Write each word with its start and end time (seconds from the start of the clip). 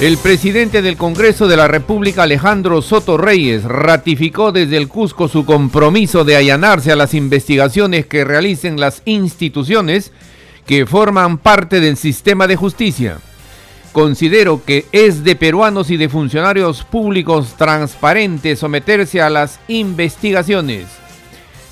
El 0.00 0.16
presidente 0.16 0.82
del 0.82 0.96
Congreso 0.96 1.46
de 1.46 1.56
la 1.56 1.68
República, 1.68 2.24
Alejandro 2.24 2.82
Soto 2.82 3.18
Reyes, 3.18 3.62
ratificó 3.62 4.50
desde 4.50 4.76
el 4.76 4.88
Cusco 4.88 5.28
su 5.28 5.44
compromiso 5.44 6.24
de 6.24 6.34
allanarse 6.34 6.90
a 6.90 6.96
las 6.96 7.14
investigaciones 7.14 8.06
que 8.06 8.24
realicen 8.24 8.80
las 8.80 9.02
instituciones 9.04 10.10
que 10.66 10.86
forman 10.86 11.38
parte 11.38 11.78
del 11.78 11.96
sistema 11.96 12.48
de 12.48 12.56
justicia. 12.56 13.18
Considero 13.92 14.64
que 14.64 14.86
es 14.90 15.22
de 15.22 15.36
peruanos 15.36 15.90
y 15.90 15.96
de 15.96 16.08
funcionarios 16.08 16.82
públicos 16.82 17.54
transparentes 17.56 18.58
someterse 18.58 19.20
a 19.20 19.30
las 19.30 19.60
investigaciones. 19.68 20.86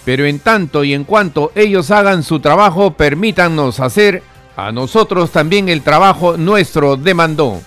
Pero 0.05 0.25
en 0.25 0.39
tanto 0.39 0.84
y 0.84 0.95
en 0.95 1.05
cuanto 1.05 1.50
ellos 1.55 1.91
hagan 1.91 2.23
su 2.23 2.39
trabajo, 2.39 2.92
permítanos 2.92 3.80
hacer 3.80 4.23
a 4.56 4.70
nosotros 4.70 5.30
también 5.30 5.69
el 5.69 5.83
trabajo 5.83 6.37
nuestro 6.37 6.97
demandó. 6.97 7.61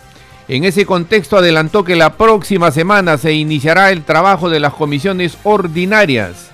En 0.54 0.66
ese 0.66 0.86
contexto 0.86 1.38
adelantó 1.38 1.84
que 1.84 1.96
la 1.96 2.16
próxima 2.16 2.70
semana 2.70 3.18
se 3.18 3.34
iniciará 3.34 3.90
el 3.90 4.04
trabajo 4.04 4.52
de 4.52 4.60
las 4.60 4.76
comisiones 4.76 5.36
ordinarias. 5.42 6.52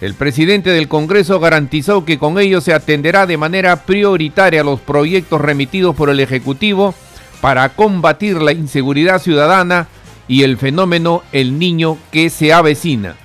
El 0.00 0.14
presidente 0.14 0.70
del 0.70 0.86
Congreso 0.86 1.40
garantizó 1.40 2.04
que 2.04 2.16
con 2.16 2.38
ello 2.38 2.60
se 2.60 2.72
atenderá 2.72 3.26
de 3.26 3.38
manera 3.38 3.74
prioritaria 3.86 4.62
los 4.62 4.78
proyectos 4.78 5.40
remitidos 5.40 5.96
por 5.96 6.10
el 6.10 6.20
Ejecutivo 6.20 6.94
para 7.40 7.70
combatir 7.70 8.40
la 8.40 8.52
inseguridad 8.52 9.20
ciudadana 9.20 9.88
y 10.28 10.44
el 10.44 10.56
fenómeno 10.56 11.22
El 11.32 11.58
Niño 11.58 11.98
que 12.12 12.30
se 12.30 12.52
avecina. 12.52 13.16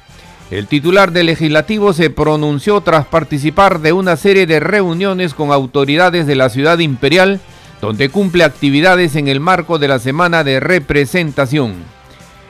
El 0.49 0.65
titular 0.65 1.11
del 1.11 1.27
legislativo 1.27 1.93
se 1.93 2.09
pronunció 2.09 2.81
tras 2.81 3.05
participar 3.05 3.79
de 3.79 3.93
una 3.93 4.17
serie 4.17 4.47
de 4.47 4.59
reuniones 4.59 5.35
con 5.35 5.51
autoridades 5.51 6.25
de 6.25 6.35
la 6.35 6.49
ciudad 6.49 6.79
imperial 6.79 7.41
donde 7.81 8.09
cumple 8.09 8.43
actividades 8.43 9.15
en 9.15 9.27
el 9.27 9.39
marco 9.39 9.79
de 9.79 9.87
la 9.87 9.99
semana 9.99 10.43
de 10.43 10.59
representación. 10.59 11.75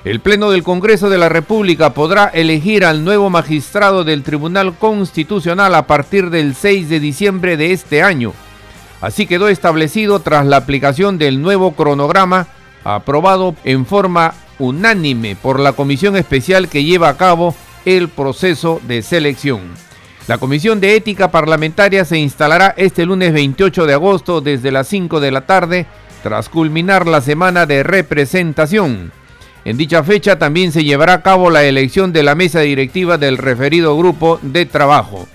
El 0.06 0.20
Pleno 0.20 0.52
del 0.52 0.62
Congreso 0.62 1.10
de 1.10 1.18
la 1.18 1.30
República 1.30 1.94
podrá 1.94 2.26
elegir 2.28 2.86
al 2.86 3.04
nuevo 3.04 3.32
magistrado 3.32 4.04
del 4.04 4.22
Tribunal 4.22 4.78
Constitucional 4.78 5.74
a 5.74 5.88
partir 5.88 6.30
del 6.30 6.54
6 6.54 6.90
de 6.90 7.00
diciembre 7.00 7.58
de 7.58 7.72
este 7.72 8.04
año. 8.04 8.32
Así 9.02 9.26
quedó 9.26 9.50
establecido 9.50 10.20
tras 10.20 10.46
la 10.46 10.58
aplicación 10.58 11.18
del 11.18 11.42
nuevo 11.42 11.72
cronograma 11.72 12.48
aprobado 12.84 13.56
en 13.64 13.86
forma 13.86 14.36
unánime 14.60 15.36
por 15.36 15.60
la 15.60 15.74
comisión 15.74 16.16
especial 16.16 16.70
que 16.70 16.84
lleva 16.84 17.10
a 17.10 17.18
cabo 17.18 17.56
el 17.86 18.10
proceso 18.10 18.80
de 18.88 19.02
selección. 19.02 19.62
La 20.28 20.40
Comisión 20.40 20.82
de 20.82 20.96
Ética 20.96 21.30
Parlamentaria 21.30 22.04
se 22.04 22.18
instalará 22.18 22.74
este 22.78 23.06
lunes 23.06 23.32
28 23.32 23.86
de 23.86 23.94
agosto 23.94 24.42
desde 24.42 24.72
las 24.72 24.88
5 24.88 25.20
de 25.20 25.30
la 25.30 25.46
tarde, 25.46 25.86
tras 26.24 26.50
culminar 26.50 27.06
la 27.06 27.22
semana 27.22 27.68
de 27.68 27.84
representación. 27.84 29.12
En 29.66 29.78
dicha 29.78 30.04
fecha 30.04 30.40
también 30.40 30.72
se 30.72 30.84
llevará 30.84 31.14
a 31.14 31.22
cabo 31.22 31.52
la 31.52 31.64
elección 31.64 32.12
de 32.12 32.24
la 32.24 32.34
mesa 32.34 32.62
directiva 32.62 33.20
del 33.20 33.38
referido 33.38 33.96
grupo 33.96 34.40
de 34.42 34.66
trabajo. 34.66 35.28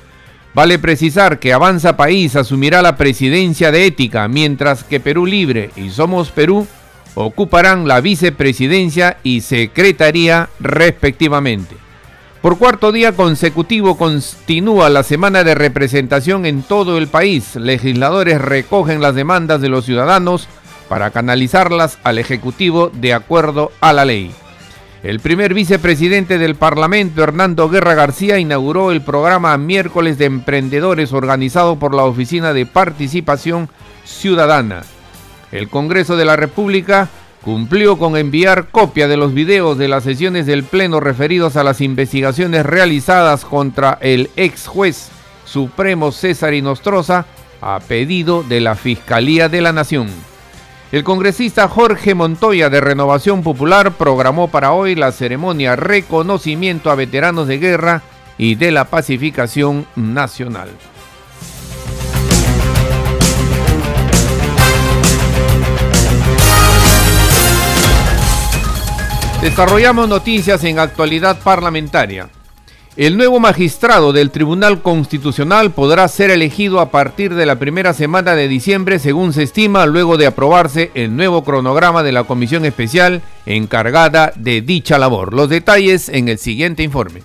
Vale 0.55 0.81
precisar 0.81 1.39
que 1.39 1.53
Avanza 1.53 1.97
País 1.97 2.35
asumirá 2.35 2.83
la 2.83 2.97
presidencia 2.97 3.71
de 3.71 3.87
ética, 3.87 4.27
mientras 4.27 4.83
que 4.83 4.99
Perú 4.99 5.25
Libre 5.25 5.71
y 5.77 5.91
Somos 5.91 6.33
Perú 6.33 6.67
ocuparán 7.15 7.87
la 7.87 8.01
vicepresidencia 8.01 9.19
y 9.23 9.43
secretaría 9.43 10.49
respectivamente. 10.59 11.77
Por 12.43 12.57
cuarto 12.57 12.91
día 12.91 13.13
consecutivo 13.13 13.99
continúa 13.99 14.89
la 14.89 15.03
semana 15.03 15.45
de 15.45 15.55
representación 15.55 16.47
en 16.47 16.63
todo 16.63 16.97
el 16.97 17.07
país. 17.07 17.55
Legisladores 17.55 18.41
recogen 18.41 19.03
las 19.03 19.15
demandas 19.15 19.61
de 19.61 19.69
los 19.69 19.85
ciudadanos 19.85 20.49
para 20.89 21.11
canalizarlas 21.11 21.99
al 22.03 22.17
Ejecutivo 22.17 22.91
de 22.95 23.13
acuerdo 23.13 23.73
a 23.83 23.93
la 23.93 24.07
ley. 24.07 24.31
El 25.03 25.21
primer 25.21 25.53
vicepresidente 25.53 26.39
del 26.39 26.55
Parlamento, 26.55 27.23
Hernando 27.23 27.69
Guerra 27.69 27.93
García, 27.93 28.39
inauguró 28.39 28.91
el 28.91 29.03
programa 29.03 29.57
Miércoles 29.59 30.17
de 30.17 30.25
Emprendedores 30.25 31.13
organizado 31.13 31.79
por 31.79 31.95
la 31.95 32.05
Oficina 32.05 32.55
de 32.55 32.65
Participación 32.65 33.69
Ciudadana. 34.07 34.81
El 35.53 35.69
Congreso 35.69 36.17
de 36.17 36.25
la 36.25 36.37
República 36.37 37.11
cumplió 37.43 37.99
con 37.99 38.17
enviar 38.17 38.69
copia 38.69 39.09
de 39.09 39.17
los 39.17 39.33
videos 39.33 39.79
de 39.79 39.89
las 39.89 40.05
sesiones 40.05 40.47
del 40.47 40.65
Pleno 40.65 41.01
referidos 41.01 41.57
a 41.57 41.65
las 41.65 41.81
investigaciones 41.81 42.67
realizadas 42.67 43.45
contra 43.45 43.99
el 44.01 44.31
ex 44.37 44.67
juez 44.67 45.09
supremo 45.45 46.13
César 46.13 46.55
Inostroza 46.55 47.27
a 47.61 47.81
pedido 47.81 48.43
de 48.43 48.61
la 48.61 48.75
Fiscalía 48.75 49.49
de 49.49 49.61
la 49.61 49.73
Nación. 49.73 50.09
El 50.93 51.05
congresista 51.05 51.69
Jorge 51.69 52.15
Montoya 52.15 52.69
de 52.69 52.81
Renovación 52.81 53.43
Popular 53.43 53.93
programó 53.93 54.49
para 54.49 54.73
hoy 54.73 54.95
la 54.95 55.13
ceremonia 55.13 55.77
Reconocimiento 55.77 56.91
a 56.91 56.97
Veteranos 56.97 57.47
de 57.47 57.59
Guerra 57.59 58.03
y 58.39 58.57
de 58.57 58.73
la 58.73 58.87
Pacificación 58.87 59.87
Nacional. 59.95 60.71
Desarrollamos 69.43 70.07
noticias 70.07 70.63
en 70.65 70.79
actualidad 70.79 71.39
parlamentaria. 71.43 72.29
El 72.95 73.17
nuevo 73.17 73.41
magistrado 73.41 74.13
del 74.13 74.31
Tribunal 74.31 74.83
Constitucional 74.83 75.71
podrá 75.71 76.07
ser 76.09 76.31
elegido 76.31 76.79
a 76.79 76.91
partir 76.91 77.35
de 77.35 77.47
la 77.47 77.57
primera 77.57 77.95
semana 77.95 78.35
de 78.35 78.49
diciembre, 78.49 78.99
según 78.99 79.33
se 79.33 79.45
estima, 79.45 79.87
luego 79.87 80.19
de 80.19 80.27
aprobarse 80.27 80.91
el 80.93 81.17
nuevo 81.17 81.43
cronograma 81.43 82.03
de 82.03 82.13
la 82.13 82.25
comisión 82.25 82.67
especial 82.67 83.23
encargada 83.47 84.35
de 84.37 84.61
dicha 84.61 84.99
labor. 84.99 85.33
Los 85.33 85.49
detalles 85.49 86.11
en 86.11 86.29
el 86.29 86.37
siguiente 86.37 86.83
informe. 86.83 87.23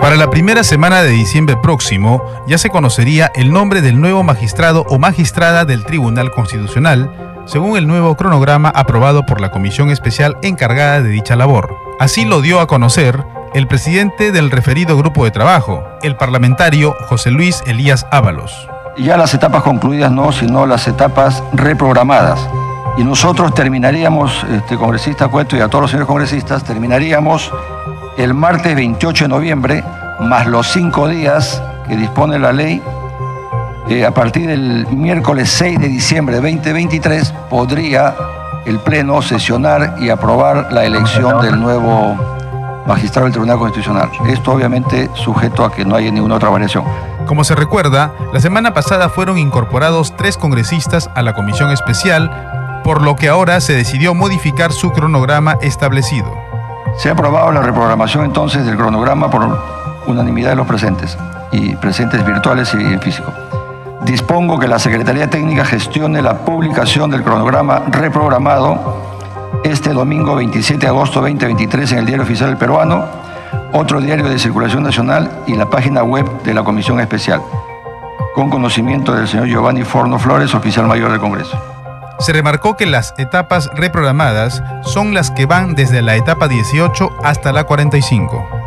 Para 0.00 0.16
la 0.16 0.30
primera 0.30 0.64
semana 0.64 1.02
de 1.02 1.10
diciembre 1.10 1.56
próximo 1.62 2.24
ya 2.48 2.58
se 2.58 2.70
conocería 2.70 3.30
el 3.36 3.52
nombre 3.52 3.82
del 3.82 4.00
nuevo 4.00 4.24
magistrado 4.24 4.84
o 4.88 4.98
magistrada 4.98 5.64
del 5.64 5.84
Tribunal 5.84 6.32
Constitucional 6.32 7.27
según 7.48 7.78
el 7.78 7.86
nuevo 7.86 8.14
cronograma 8.14 8.68
aprobado 8.68 9.24
por 9.24 9.40
la 9.40 9.50
comisión 9.50 9.90
especial 9.90 10.36
encargada 10.42 11.00
de 11.00 11.08
dicha 11.08 11.34
labor. 11.34 11.74
Así 11.98 12.26
lo 12.26 12.42
dio 12.42 12.60
a 12.60 12.66
conocer 12.66 13.24
el 13.54 13.66
presidente 13.66 14.30
del 14.32 14.50
referido 14.50 14.98
grupo 14.98 15.24
de 15.24 15.30
trabajo, 15.30 15.82
el 16.02 16.14
parlamentario 16.14 16.94
José 17.08 17.30
Luis 17.30 17.62
Elías 17.66 18.06
Ábalos. 18.10 18.68
Ya 18.98 19.16
las 19.16 19.32
etapas 19.32 19.62
concluidas 19.62 20.12
no, 20.12 20.30
sino 20.30 20.66
las 20.66 20.86
etapas 20.86 21.42
reprogramadas. 21.54 22.46
Y 22.98 23.04
nosotros 23.04 23.54
terminaríamos, 23.54 24.44
este 24.50 24.76
congresista 24.76 25.28
Cueto 25.28 25.56
y 25.56 25.60
a 25.60 25.68
todos 25.68 25.82
los 25.82 25.90
señores 25.90 26.08
congresistas, 26.08 26.64
terminaríamos 26.64 27.50
el 28.18 28.34
martes 28.34 28.74
28 28.74 29.24
de 29.24 29.28
noviembre, 29.28 29.84
más 30.20 30.46
los 30.46 30.66
cinco 30.66 31.08
días 31.08 31.62
que 31.88 31.96
dispone 31.96 32.38
la 32.38 32.52
ley 32.52 32.82
eh, 33.88 34.04
a 34.04 34.12
partir 34.12 34.46
del 34.46 34.86
miércoles 34.88 35.48
6 35.50 35.80
de 35.80 35.88
diciembre 35.88 36.40
de 36.40 36.52
2023 36.52 37.32
podría 37.48 38.14
el 38.66 38.78
Pleno 38.80 39.22
sesionar 39.22 39.96
y 39.98 40.10
aprobar 40.10 40.72
la 40.72 40.84
elección 40.84 41.40
del 41.40 41.58
nuevo 41.58 42.16
magistrado 42.86 43.24
del 43.24 43.32
Tribunal 43.32 43.58
Constitucional. 43.58 44.10
Esto 44.28 44.52
obviamente 44.52 45.08
sujeto 45.14 45.64
a 45.64 45.72
que 45.72 45.84
no 45.84 45.96
haya 45.96 46.10
ninguna 46.10 46.36
otra 46.36 46.50
variación. 46.50 46.84
Como 47.26 47.44
se 47.44 47.54
recuerda, 47.54 48.12
la 48.32 48.40
semana 48.40 48.74
pasada 48.74 49.08
fueron 49.08 49.38
incorporados 49.38 50.14
tres 50.16 50.36
congresistas 50.36 51.08
a 51.14 51.22
la 51.22 51.34
comisión 51.34 51.70
especial, 51.70 52.80
por 52.84 53.02
lo 53.02 53.16
que 53.16 53.28
ahora 53.28 53.60
se 53.60 53.74
decidió 53.74 54.14
modificar 54.14 54.72
su 54.72 54.92
cronograma 54.92 55.56
establecido. 55.62 56.30
Se 56.98 57.08
ha 57.08 57.12
aprobado 57.12 57.52
la 57.52 57.62
reprogramación 57.62 58.24
entonces 58.24 58.66
del 58.66 58.76
cronograma 58.76 59.30
por 59.30 59.46
unanimidad 60.06 60.50
de 60.50 60.56
los 60.56 60.66
presentes, 60.66 61.16
y 61.52 61.74
presentes 61.76 62.24
virtuales 62.24 62.72
y 62.74 62.78
en 62.78 63.00
físico. 63.00 63.32
Dispongo 64.02 64.58
que 64.58 64.68
la 64.68 64.78
Secretaría 64.78 65.28
Técnica 65.28 65.64
gestione 65.64 66.22
la 66.22 66.38
publicación 66.38 67.10
del 67.10 67.22
cronograma 67.22 67.82
reprogramado 67.90 69.08
este 69.64 69.92
domingo 69.92 70.36
27 70.36 70.80
de 70.80 70.86
agosto 70.86 71.20
2023 71.20 71.92
en 71.92 71.98
el 71.98 72.06
Diario 72.06 72.24
Oficial 72.24 72.50
del 72.50 72.58
Peruano, 72.58 73.04
otro 73.72 74.00
diario 74.00 74.28
de 74.28 74.38
circulación 74.38 74.82
nacional 74.82 75.42
y 75.46 75.54
la 75.54 75.68
página 75.68 76.02
web 76.02 76.26
de 76.42 76.54
la 76.54 76.62
Comisión 76.62 77.00
Especial, 77.00 77.42
con 78.34 78.50
conocimiento 78.50 79.14
del 79.14 79.26
señor 79.26 79.48
Giovanni 79.48 79.82
Forno 79.82 80.18
Flores, 80.18 80.54
oficial 80.54 80.86
mayor 80.86 81.10
del 81.10 81.20
Congreso. 81.20 81.60
Se 82.20 82.32
remarcó 82.32 82.76
que 82.76 82.86
las 82.86 83.14
etapas 83.18 83.70
reprogramadas 83.74 84.62
son 84.82 85.14
las 85.14 85.30
que 85.30 85.46
van 85.46 85.74
desde 85.74 86.02
la 86.02 86.16
etapa 86.16 86.48
18 86.48 87.10
hasta 87.22 87.52
la 87.52 87.64
45. 87.64 88.57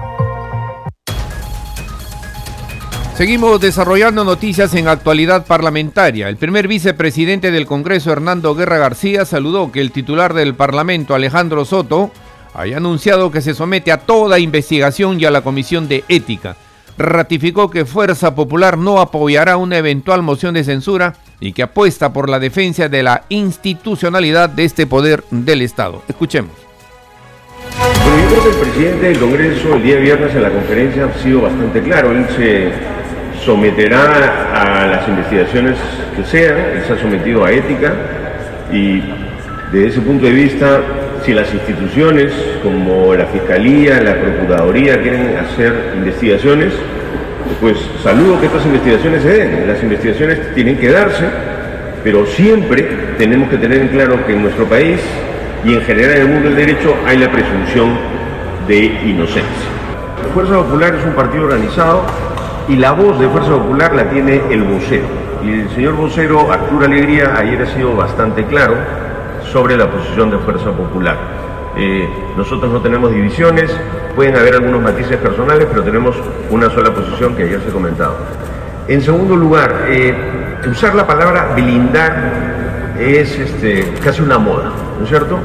Seguimos 3.22 3.62
desarrollando 3.62 4.24
noticias 4.24 4.74
en 4.74 4.88
actualidad 4.88 5.46
parlamentaria. 5.46 6.28
El 6.28 6.38
primer 6.38 6.68
vicepresidente 6.68 7.52
del 7.52 7.68
Congreso, 7.68 8.12
Hernando 8.12 8.56
Guerra 8.56 8.80
García, 8.80 9.26
saludó 9.26 9.72
que 9.72 9.80
el 9.80 9.92
titular 9.92 10.34
del 10.34 10.56
Parlamento, 10.56 11.14
Alejandro 11.14 11.64
Soto, 11.64 12.10
haya 12.56 12.78
anunciado 12.78 13.30
que 13.30 13.42
se 13.42 13.54
somete 13.54 13.92
a 13.92 14.00
toda 14.00 14.40
investigación 14.40 15.20
y 15.20 15.26
a 15.26 15.30
la 15.30 15.44
Comisión 15.44 15.88
de 15.88 16.04
Ética. 16.08 16.56
Ratificó 16.98 17.70
que 17.70 17.86
Fuerza 17.86 18.34
Popular 18.34 18.80
no 18.80 19.00
apoyará 19.00 19.56
una 19.58 19.78
eventual 19.78 20.24
moción 20.24 20.56
de 20.56 20.64
censura 20.64 21.14
y 21.40 21.54
que 21.54 21.62
apuesta 21.62 22.12
por 22.12 22.28
la 22.28 22.40
defensa 22.40 22.90
de 22.90 23.04
la 23.04 23.26
institucionalidad 23.30 24.50
de 24.50 24.66
este 24.66 24.88
poder 24.88 25.24
del 25.30 25.62
Estado. 25.62 26.02
Escuchemos. 26.08 26.54
El 28.48 28.56
presidente 28.56 29.06
del 29.10 29.20
Congreso 29.20 29.76
el 29.76 29.84
día 29.84 29.98
viernes 29.98 30.34
en 30.34 30.42
la 30.42 30.50
conferencia 30.50 31.06
ha 31.06 31.22
sido 31.22 31.42
bastante 31.42 31.84
claro. 31.84 32.12
Él 32.14 32.26
se 32.36 33.01
someterá 33.46 34.52
a 34.54 34.88
las 34.88 35.08
investigaciones 35.08 35.78
que 36.16 36.24
sean, 36.24 36.58
ha 36.92 37.02
sometido 37.02 37.44
a 37.46 37.52
ética 37.52 37.94
y 38.72 39.02
desde 39.72 39.88
ese 39.88 40.02
punto 40.02 40.26
de 40.26 40.32
vista, 40.32 40.82
si 41.26 41.34
las 41.34 41.52
instituciones 41.54 42.34
como 42.62 43.16
la 43.16 43.26
Fiscalía, 43.26 44.02
la 44.02 44.16
Procuraduría 44.16 45.02
quieren 45.02 45.38
hacer 45.38 45.94
investigaciones, 45.96 46.74
pues 47.60 47.78
saludo 48.04 48.40
que 48.40 48.48
estas 48.48 48.66
investigaciones 48.66 49.24
se 49.24 49.30
den. 49.30 49.68
Las 49.68 49.82
investigaciones 49.82 50.54
tienen 50.54 50.78
que 50.78 50.90
darse, 50.90 51.26
pero 52.04 52.26
siempre 52.26 52.88
tenemos 53.18 53.50
que 53.50 53.58
tener 53.58 53.82
en 53.82 53.88
claro 53.90 54.26
que 54.26 54.34
en 54.34 54.44
nuestro 54.44 54.66
país 54.66 55.00
y 55.64 55.74
en 55.74 55.82
general 55.82 56.16
en 56.16 56.22
el 56.22 56.28
mundo 56.28 56.50
del 56.50 56.58
derecho 56.58 56.96
hay 57.06 57.18
la 57.18 57.32
presunción 57.32 57.98
de 58.68 58.86
inocencia. 59.06 59.70
La 60.22 60.34
Fuerza 60.34 60.56
Popular 60.56 60.96
es 60.96 61.06
un 61.06 61.14
partido 61.14 61.46
organizado 61.46 62.06
y 62.68 62.76
la 62.76 62.92
voz 62.92 63.20
de 63.20 63.28
Fuerza 63.28 63.52
Popular 63.52 63.94
la 63.94 64.10
tiene 64.10 64.42
el 64.50 64.64
vocero. 64.64 65.06
Y 65.44 65.62
el 65.62 65.70
señor 65.72 65.96
vocero, 65.96 66.52
Arturo 66.52 66.86
Alegría, 66.86 67.34
ayer 67.38 67.62
ha 67.62 67.66
sido 67.66 67.96
bastante 67.96 68.46
claro 68.46 68.76
sobre 69.52 69.76
la 69.76 69.90
posición 69.90 70.30
de 70.30 70.38
Fuerza 70.38 70.72
Popular. 70.72 71.18
Eh, 71.78 72.08
nosotros 72.38 72.72
no 72.72 72.82
tenemos 72.82 73.12
divisiones, 73.12 73.76
pueden 74.16 74.36
haber 74.36 74.56
algunos 74.56 74.82
matices 74.82 75.18
personales, 75.18 75.68
pero 75.70 75.84
tenemos 75.84 76.16
una 76.50 76.70
sola 76.70 76.94
posición 76.94 77.36
que 77.36 77.44
ayer 77.44 77.62
se 77.62 77.70
ha 77.70 77.74
comentado. 77.74 78.16
En 78.88 79.02
segundo 79.02 79.36
lugar, 79.36 79.86
eh, 79.88 80.14
usar 80.70 80.96
la 80.96 81.08
palabra 81.08 81.54
blindar 81.56 82.96
es 83.00 83.40
este, 83.40 83.92
casi 84.04 84.22
una 84.22 84.38
moda, 84.38 84.72
¿no 84.98 85.04
es 85.04 85.10
cierto? 85.10 85.40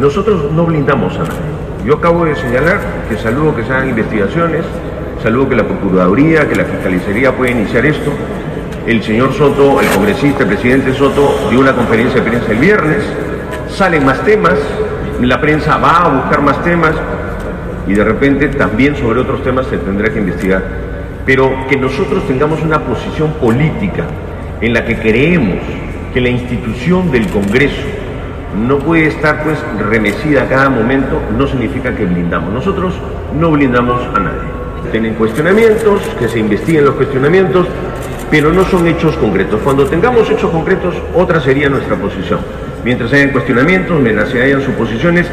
Nosotros 0.00 0.52
no 0.52 0.66
blindamos 0.66 1.14
a 1.14 1.20
nadie. 1.20 1.58
Yo 1.84 1.94
acabo 1.94 2.24
de 2.24 2.34
señalar 2.36 2.80
que 3.08 3.16
saludo 3.16 3.56
que 3.56 3.64
se 3.64 3.72
hagan 3.72 3.88
investigaciones, 3.88 4.64
Saludo 5.22 5.48
que 5.48 5.56
la 5.56 5.64
Procuraduría, 5.64 6.48
que 6.48 6.54
la 6.54 6.64
Fiscalizaría 6.64 7.36
puede 7.36 7.50
iniciar 7.50 7.84
esto. 7.84 8.12
El 8.86 9.02
señor 9.02 9.32
Soto, 9.32 9.80
el 9.80 9.88
congresista, 9.88 10.44
el 10.44 10.48
presidente 10.48 10.94
Soto, 10.94 11.48
dio 11.50 11.58
una 11.58 11.72
conferencia 11.72 12.20
de 12.20 12.30
prensa 12.30 12.52
el 12.52 12.58
viernes. 12.58 13.02
Salen 13.68 14.04
más 14.04 14.24
temas, 14.24 14.54
la 15.20 15.40
prensa 15.40 15.76
va 15.78 16.04
a 16.04 16.08
buscar 16.08 16.40
más 16.40 16.62
temas 16.62 16.92
y 17.88 17.94
de 17.94 18.04
repente 18.04 18.46
también 18.48 18.94
sobre 18.94 19.20
otros 19.20 19.42
temas 19.42 19.66
se 19.66 19.78
tendrá 19.78 20.08
que 20.12 20.20
investigar. 20.20 20.62
Pero 21.26 21.50
que 21.68 21.76
nosotros 21.76 22.24
tengamos 22.28 22.62
una 22.62 22.78
posición 22.78 23.32
política 23.34 24.04
en 24.60 24.72
la 24.72 24.84
que 24.84 24.98
creemos 25.00 25.58
que 26.14 26.20
la 26.20 26.28
institución 26.28 27.10
del 27.10 27.26
Congreso 27.26 27.82
no 28.56 28.78
puede 28.78 29.08
estar 29.08 29.42
pues 29.42 29.58
remecida 29.90 30.44
a 30.44 30.48
cada 30.48 30.70
momento, 30.70 31.20
no 31.36 31.48
significa 31.48 31.92
que 31.94 32.04
blindamos. 32.04 32.54
Nosotros 32.54 32.94
no 33.38 33.50
blindamos 33.50 34.00
a 34.14 34.20
nadie 34.20 34.57
tienen 34.90 35.14
cuestionamientos, 35.14 36.00
que 36.18 36.28
se 36.28 36.38
investiguen 36.38 36.84
los 36.84 36.94
cuestionamientos, 36.94 37.66
pero 38.30 38.52
no 38.52 38.64
son 38.64 38.86
hechos 38.86 39.16
concretos. 39.16 39.60
Cuando 39.62 39.86
tengamos 39.86 40.30
hechos 40.30 40.50
concretos, 40.50 40.94
otra 41.14 41.40
sería 41.40 41.68
nuestra 41.68 41.96
posición. 41.96 42.40
Mientras 42.84 43.12
hayan 43.12 43.30
cuestionamientos, 43.30 44.00
mientras 44.00 44.32
hayan 44.34 44.62
suposiciones, 44.62 45.26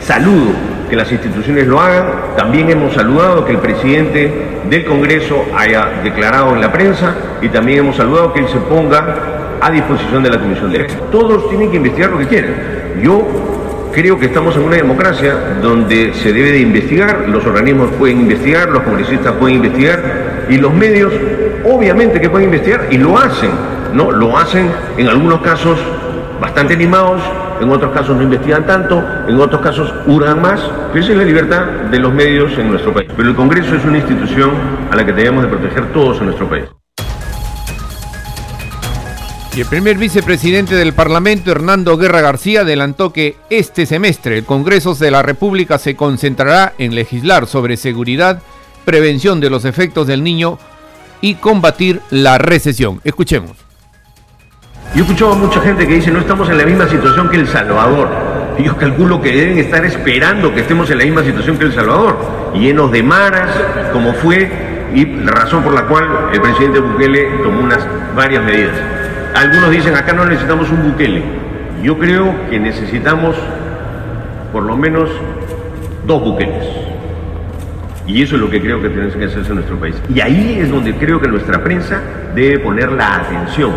saludo 0.00 0.52
que 0.88 0.96
las 0.96 1.10
instituciones 1.10 1.66
lo 1.66 1.80
hagan. 1.80 2.06
También 2.36 2.70
hemos 2.70 2.94
saludado 2.94 3.44
que 3.44 3.52
el 3.52 3.58
presidente 3.58 4.32
del 4.68 4.84
Congreso 4.84 5.44
haya 5.56 6.00
declarado 6.02 6.54
en 6.54 6.60
la 6.60 6.72
prensa 6.72 7.14
y 7.42 7.48
también 7.48 7.80
hemos 7.80 7.96
saludado 7.96 8.32
que 8.32 8.40
él 8.40 8.48
se 8.48 8.58
ponga 8.58 9.58
a 9.60 9.70
disposición 9.70 10.22
de 10.22 10.30
la 10.30 10.38
Comisión 10.38 10.70
de 10.70 10.78
Derecho. 10.78 10.98
Todos 11.10 11.48
tienen 11.48 11.70
que 11.70 11.76
investigar 11.76 12.10
lo 12.10 12.18
que 12.18 12.26
quieren. 12.26 12.54
Yo 13.02 13.55
Creo 13.96 14.18
que 14.18 14.26
estamos 14.26 14.54
en 14.56 14.62
una 14.62 14.76
democracia 14.76 15.56
donde 15.62 16.12
se 16.12 16.30
debe 16.30 16.52
de 16.52 16.58
investigar, 16.58 17.30
los 17.30 17.46
organismos 17.46 17.88
pueden 17.92 18.20
investigar, 18.20 18.68
los 18.68 18.82
congresistas 18.82 19.32
pueden 19.36 19.56
investigar 19.56 20.44
y 20.50 20.58
los 20.58 20.74
medios 20.74 21.14
obviamente 21.64 22.20
que 22.20 22.28
pueden 22.28 22.48
investigar 22.50 22.88
y 22.90 22.98
lo 22.98 23.16
hacen, 23.16 23.48
¿no? 23.94 24.12
Lo 24.12 24.36
hacen 24.36 24.70
en 24.98 25.08
algunos 25.08 25.40
casos 25.40 25.78
bastante 26.38 26.74
animados, 26.74 27.22
en 27.58 27.70
otros 27.70 27.90
casos 27.94 28.14
no 28.14 28.22
investigan 28.22 28.66
tanto, 28.66 29.02
en 29.26 29.40
otros 29.40 29.62
casos 29.62 29.94
hurgan 30.06 30.42
más, 30.42 30.60
esa 30.94 31.12
es 31.12 31.16
la 31.16 31.24
libertad 31.24 31.64
de 31.90 31.98
los 31.98 32.12
medios 32.12 32.52
en 32.58 32.68
nuestro 32.68 32.92
país. 32.92 33.08
Pero 33.16 33.30
el 33.30 33.34
Congreso 33.34 33.76
es 33.76 33.84
una 33.86 33.96
institución 33.96 34.50
a 34.90 34.96
la 34.96 35.06
que 35.06 35.14
debemos 35.14 35.42
de 35.42 35.48
proteger 35.48 35.86
todos 35.94 36.18
en 36.18 36.26
nuestro 36.26 36.46
país. 36.46 36.66
El 39.56 39.64
primer 39.64 39.96
vicepresidente 39.96 40.74
del 40.74 40.92
Parlamento, 40.92 41.50
Hernando 41.50 41.96
Guerra 41.96 42.20
García, 42.20 42.60
adelantó 42.60 43.14
que 43.14 43.36
este 43.48 43.86
semestre 43.86 44.36
el 44.36 44.44
Congreso 44.44 44.94
de 44.94 45.10
la 45.10 45.22
República 45.22 45.78
se 45.78 45.96
concentrará 45.96 46.74
en 46.76 46.94
legislar 46.94 47.46
sobre 47.46 47.78
seguridad, 47.78 48.42
prevención 48.84 49.40
de 49.40 49.48
los 49.48 49.64
efectos 49.64 50.06
del 50.06 50.22
niño 50.22 50.58
y 51.22 51.36
combatir 51.36 52.02
la 52.10 52.36
recesión. 52.36 53.00
Escuchemos. 53.02 53.52
Yo 54.94 55.00
he 55.00 55.06
escuchado 55.06 55.32
a 55.32 55.36
mucha 55.36 55.62
gente 55.62 55.86
que 55.86 55.94
dice 55.94 56.10
no 56.10 56.20
estamos 56.20 56.50
en 56.50 56.58
la 56.58 56.66
misma 56.66 56.86
situación 56.86 57.30
que 57.30 57.38
El 57.38 57.48
Salvador. 57.48 58.10
Y 58.58 58.64
yo 58.64 58.76
calculo 58.76 59.22
que 59.22 59.32
deben 59.32 59.56
estar 59.56 59.86
esperando 59.86 60.52
que 60.52 60.60
estemos 60.60 60.90
en 60.90 60.98
la 60.98 61.04
misma 61.04 61.24
situación 61.24 61.56
que 61.56 61.64
El 61.64 61.74
Salvador, 61.74 62.52
llenos 62.52 62.92
de 62.92 63.02
maras, 63.02 63.56
como 63.90 64.12
fue, 64.12 64.50
y 64.94 65.06
la 65.06 65.32
razón 65.32 65.64
por 65.64 65.72
la 65.72 65.86
cual 65.86 66.28
el 66.34 66.42
presidente 66.42 66.78
Bukele 66.78 67.38
tomó 67.42 67.62
unas 67.62 67.80
varias 68.14 68.44
medidas. 68.44 69.05
Algunos 69.36 69.70
dicen, 69.70 69.94
acá 69.94 70.14
no 70.14 70.24
necesitamos 70.24 70.70
un 70.70 70.82
Bukele. 70.82 71.22
Yo 71.82 71.98
creo 71.98 72.34
que 72.48 72.58
necesitamos 72.58 73.36
por 74.50 74.62
lo 74.62 74.78
menos 74.78 75.10
dos 76.06 76.22
Bukeles. 76.22 76.66
Y 78.06 78.22
eso 78.22 78.36
es 78.36 78.40
lo 78.40 78.48
que 78.48 78.62
creo 78.62 78.80
que 78.80 78.88
tiene 78.88 79.10
que 79.10 79.26
hacerse 79.26 79.50
en 79.50 79.56
nuestro 79.56 79.78
país. 79.78 79.94
Y 80.08 80.20
ahí 80.20 80.58
es 80.58 80.70
donde 80.70 80.94
creo 80.94 81.20
que 81.20 81.28
nuestra 81.28 81.62
prensa 81.62 82.00
debe 82.34 82.60
poner 82.60 82.90
la 82.92 83.16
atención. 83.16 83.72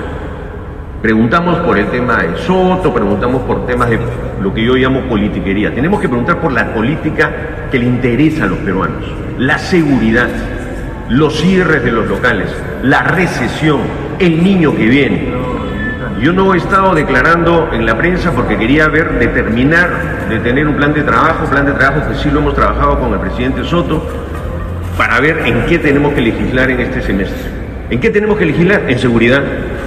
Preguntamos 1.01 1.57
por 1.60 1.77
el 1.77 1.88
tema 1.88 2.24
de 2.24 2.38
Soto, 2.38 2.93
preguntamos 2.93 3.41
por 3.41 3.65
temas 3.65 3.89
de 3.89 4.00
lo 4.41 4.53
que 4.53 4.63
yo 4.63 4.75
llamo 4.75 5.01
politiquería. 5.10 5.75
Tenemos 5.75 6.00
que 6.00 6.07
preguntar 6.07 6.39
por 6.39 6.53
la 6.53 6.74
política 6.74 7.31
que 7.69 7.79
le 7.79 7.86
interesa 7.86 8.45
a 8.45 8.48
los 8.48 8.60
peruanos. 8.60 9.03
La 9.38 9.57
seguridad, 9.57 10.29
los 11.10 11.38
cierres 11.41 11.83
de 11.83 11.91
los 11.91 12.07
locales, 12.07 12.48
la 12.81 13.03
recesión, 13.03 13.81
el 14.19 14.41
niño 14.41 14.74
que 14.74 14.86
viene. 14.86 15.49
Yo 16.21 16.33
no 16.33 16.53
he 16.53 16.57
estado 16.57 16.93
declarando 16.93 17.69
en 17.71 17.85
la 17.85 17.97
prensa 17.97 18.31
porque 18.33 18.57
quería 18.57 18.89
ver, 18.89 19.19
determinar, 19.19 20.27
de 20.27 20.39
tener 20.39 20.67
un 20.67 20.75
plan 20.75 20.93
de 20.93 21.03
trabajo, 21.03 21.45
plan 21.45 21.65
de 21.65 21.71
trabajo 21.71 22.09
que 22.09 22.15
sí 22.17 22.29
lo 22.29 22.39
hemos 22.39 22.55
trabajado 22.55 22.99
con 22.99 23.13
el 23.13 23.19
presidente 23.19 23.63
Soto, 23.63 24.05
para 24.97 25.21
ver 25.21 25.43
en 25.45 25.65
qué 25.67 25.79
tenemos 25.79 26.13
que 26.13 26.19
legislar 26.19 26.71
en 26.71 26.81
este 26.81 27.01
semestre. 27.01 27.38
¿En 27.89 28.01
qué 28.01 28.09
tenemos 28.09 28.38
que 28.38 28.45
legislar? 28.45 28.83
En 28.89 28.99
seguridad. 28.99 29.41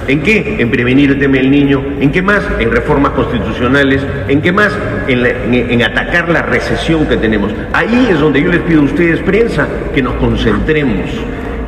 ¿En 0.07 0.21
qué? 0.23 0.57
En 0.59 0.71
prevenir 0.71 1.11
el 1.11 1.19
tema 1.19 1.35
del 1.35 1.51
niño. 1.51 1.83
¿En 1.99 2.11
qué 2.11 2.23
más? 2.23 2.43
En 2.59 2.71
reformas 2.71 3.11
constitucionales. 3.11 4.01
¿En 4.27 4.41
qué 4.41 4.51
más? 4.51 4.75
En, 5.07 5.25
en, 5.25 5.83
atacar 5.83 6.29
la 6.29 6.41
recesión 6.41 7.05
que 7.05 7.15
tenemos. 7.15 7.53
Ahí 7.73 8.07
es 8.09 8.19
donde 8.19 8.41
yo 8.41 8.51
les 8.51 8.61
pido 8.61 8.81
a 8.81 8.85
ustedes, 8.85 9.19
prensa, 9.19 9.67
que 9.93 10.01
nos 10.01 10.15
concentremos 10.15 11.11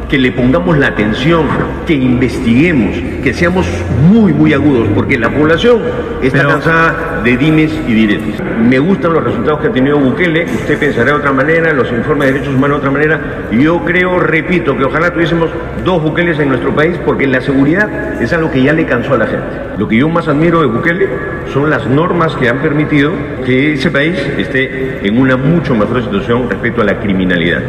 que 0.10 0.18
le 0.18 0.32
pongamos 0.32 0.78
la 0.78 0.88
atención, 0.88 1.46
que 1.88 1.94
investiguemos, 1.94 2.96
que 3.24 3.34
seamos 3.34 3.68
muy, 4.10 4.34
muy 4.34 4.54
agudos, 4.54 4.88
porque 4.94 5.18
la 5.18 5.30
población 5.30 5.80
está 6.22 6.48
cansada 6.48 7.22
de 7.24 7.38
dimes 7.38 7.72
y 7.88 7.94
diretes. 7.94 8.36
Me 8.62 8.80
gustan 8.80 9.14
los 9.14 9.24
resultados 9.24 9.62
que 9.62 9.68
ha 9.68 9.72
tenido 9.72 9.98
Bukele, 9.98 10.46
usted 10.46 10.78
pensará 10.78 11.12
de 11.12 11.18
otra 11.18 11.32
manera, 11.32 11.74
los 11.74 11.92
informes 11.92 12.28
de 12.28 12.34
derechos 12.34 12.56
humanos 12.56 12.78
de 12.78 12.88
otra 12.88 12.92
manera. 12.92 13.20
Yo 13.52 13.84
creo, 13.84 14.20
repito, 14.20 14.78
que 14.78 14.84
ojalá 14.84 15.12
tuviésemos 15.12 15.50
dos 15.84 16.02
Bukeles 16.02 16.40
en 16.40 16.50
nuestro 16.50 16.74
país, 16.76 16.98
porque 17.04 17.26
la 17.28 17.42
seguridad 17.42 18.22
es 18.22 18.32
algo 18.34 18.52
que 18.52 18.62
ya 18.62 18.74
le 18.74 18.86
cansó 18.86 19.16
a 19.16 19.18
la 19.18 19.28
gente. 19.28 19.46
Lo 19.78 19.88
que 19.88 19.98
yo 19.98 20.08
más 20.08 20.28
admiro 20.28 20.62
de 20.62 20.68
Bukele 20.68 21.08
son 21.52 21.70
las 21.70 21.88
normas 21.88 22.36
que 22.36 22.48
han 22.48 22.60
permitido 22.60 23.12
que 23.46 23.74
ese 23.74 23.90
país 23.90 24.18
esté 24.38 25.06
en 25.06 25.18
una 25.18 25.36
mucho 25.36 25.76
mejor 25.76 26.04
situación 26.04 26.50
respecto 26.50 26.82
a 26.82 26.86
la 26.86 27.00
criminalidad. 27.00 27.62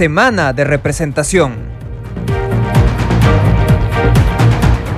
Semana 0.00 0.54
de 0.54 0.64
representación. 0.64 1.56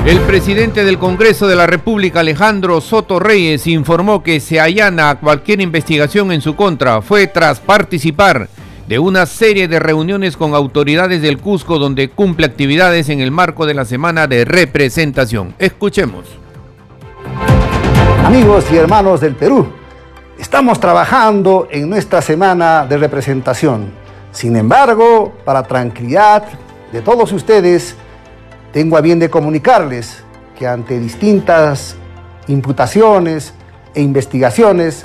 El 0.06 0.20
presidente 0.20 0.84
del 0.84 0.96
Congreso 0.96 1.48
de 1.48 1.56
la 1.56 1.66
República, 1.66 2.20
Alejandro 2.20 2.80
Soto 2.80 3.18
Reyes, 3.18 3.66
informó 3.66 4.22
que 4.22 4.38
se 4.38 4.60
allana 4.60 5.16
cualquier 5.16 5.60
investigación 5.60 6.30
en 6.30 6.40
su 6.40 6.54
contra 6.54 7.02
fue 7.02 7.26
tras 7.26 7.58
participar 7.58 8.48
de 8.86 9.00
una 9.00 9.26
serie 9.26 9.66
de 9.66 9.80
reuniones 9.80 10.36
con 10.36 10.54
autoridades 10.54 11.20
del 11.20 11.38
Cusco 11.38 11.80
donde 11.80 12.08
cumple 12.08 12.46
actividades 12.46 13.08
en 13.08 13.18
el 13.18 13.32
marco 13.32 13.66
de 13.66 13.74
la 13.74 13.84
semana 13.84 14.28
de 14.28 14.44
representación. 14.44 15.56
Escuchemos. 15.58 16.26
Amigos 18.24 18.66
y 18.70 18.76
hermanos 18.76 19.20
del 19.20 19.34
Perú, 19.34 19.66
estamos 20.38 20.78
trabajando 20.78 21.66
en 21.72 21.90
nuestra 21.90 22.22
semana 22.22 22.86
de 22.86 22.98
representación. 22.98 24.01
Sin 24.32 24.56
embargo, 24.56 25.32
para 25.44 25.62
tranquilidad 25.62 26.44
de 26.90 27.02
todos 27.02 27.32
ustedes, 27.32 27.94
tengo 28.72 28.96
a 28.96 29.02
bien 29.02 29.18
de 29.18 29.28
comunicarles 29.30 30.24
que 30.58 30.66
ante 30.66 30.98
distintas 30.98 31.96
imputaciones 32.48 33.52
e 33.94 34.00
investigaciones, 34.00 35.04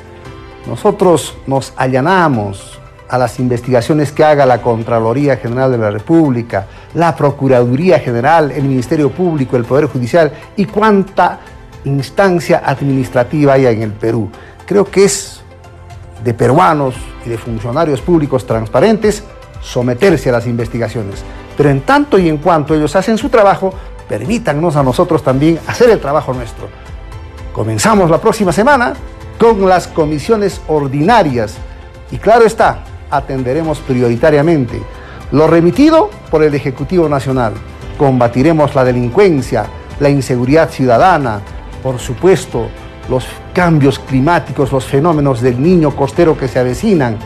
nosotros 0.65 1.37
nos 1.45 1.73
allanamos 1.75 2.79
a 3.09 3.17
las 3.17 3.39
investigaciones 3.39 4.11
que 4.11 4.23
haga 4.23 4.45
la 4.45 4.61
Contraloría 4.61 5.37
General 5.37 5.71
de 5.71 5.77
la 5.77 5.91
República, 5.91 6.67
la 6.93 7.15
Procuraduría 7.15 7.99
General, 7.99 8.51
el 8.51 8.63
Ministerio 8.63 9.11
Público, 9.11 9.55
el 9.55 9.65
Poder 9.65 9.85
Judicial 9.85 10.31
y 10.55 10.65
cuánta 10.65 11.39
instancia 11.85 12.61
administrativa 12.65 13.53
haya 13.53 13.71
en 13.71 13.81
el 13.81 13.91
Perú. 13.91 14.29
Creo 14.65 14.85
que 14.85 15.05
es 15.05 15.36
de 16.23 16.33
peruanos 16.33 16.95
y 17.25 17.29
de 17.29 17.37
funcionarios 17.37 18.01
públicos 18.01 18.45
transparentes 18.45 19.23
someterse 19.61 20.29
a 20.29 20.33
las 20.33 20.47
investigaciones. 20.47 21.23
Pero 21.55 21.69
en 21.69 21.81
tanto 21.81 22.17
y 22.19 22.29
en 22.29 22.37
cuanto 22.37 22.75
ellos 22.75 22.95
hacen 22.95 23.17
su 23.17 23.29
trabajo, 23.29 23.73
permítanos 24.07 24.75
a 24.75 24.83
nosotros 24.83 25.23
también 25.23 25.59
hacer 25.67 25.89
el 25.89 25.99
trabajo 25.99 26.33
nuestro. 26.33 26.67
Comenzamos 27.53 28.09
la 28.09 28.21
próxima 28.21 28.51
semana 28.51 28.93
con 29.39 29.67
las 29.67 29.87
comisiones 29.87 30.61
ordinarias 30.67 31.57
y 32.11 32.17
claro 32.17 32.45
está, 32.45 32.83
atenderemos 33.09 33.79
prioritariamente 33.79 34.81
lo 35.31 35.47
remitido 35.47 36.09
por 36.31 36.43
el 36.43 36.53
Ejecutivo 36.53 37.09
Nacional. 37.09 37.53
Combatiremos 37.97 38.75
la 38.75 38.83
delincuencia, 38.83 39.65
la 39.99 40.09
inseguridad 40.09 40.69
ciudadana, 40.69 41.41
por 41.83 41.99
supuesto, 41.99 42.67
los 43.09 43.25
cambios 43.53 43.99
climáticos, 43.99 44.71
los 44.71 44.85
fenómenos 44.85 45.41
del 45.41 45.61
niño 45.61 45.95
costero 45.95 46.37
que 46.37 46.47
se 46.47 46.59
avecinan. 46.59 47.17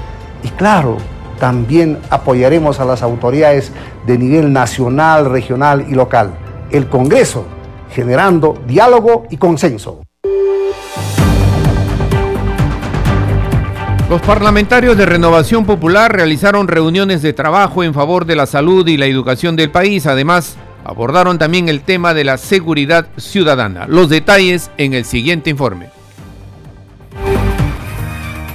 Y 0.44 0.50
claro, 0.50 0.98
también 1.40 1.98
apoyaremos 2.10 2.80
a 2.80 2.86
las 2.86 3.02
autoridades 3.02 3.72
de 4.06 4.18
nivel 4.18 4.54
nacional, 4.54 5.30
regional 5.30 5.86
y 5.90 5.94
local. 5.94 6.34
El 6.70 6.88
Congreso, 6.88 7.46
generando 7.92 8.58
diálogo 8.68 9.26
y 9.30 9.38
consenso. 9.38 10.02
Los 14.10 14.22
parlamentarios 14.24 14.98
de 14.98 15.06
Renovación 15.06 15.66
Popular 15.66 16.14
realizaron 16.14 16.68
reuniones 16.68 17.22
de 17.22 17.32
trabajo 17.32 17.82
en 17.82 17.94
favor 17.94 18.26
de 18.26 18.36
la 18.36 18.46
salud 18.46 18.86
y 18.88 18.98
la 18.98 19.06
educación 19.06 19.56
del 19.56 19.72
país. 19.72 20.06
Además, 20.06 20.58
abordaron 20.84 21.38
también 21.38 21.70
el 21.70 21.82
tema 21.82 22.14
de 22.14 22.24
la 22.24 22.38
seguridad 22.38 23.08
ciudadana. 23.18 23.88
Los 23.88 24.10
detalles 24.10 24.72
en 24.78 24.94
el 24.94 25.06
siguiente 25.06 25.50
informe. 25.50 26.01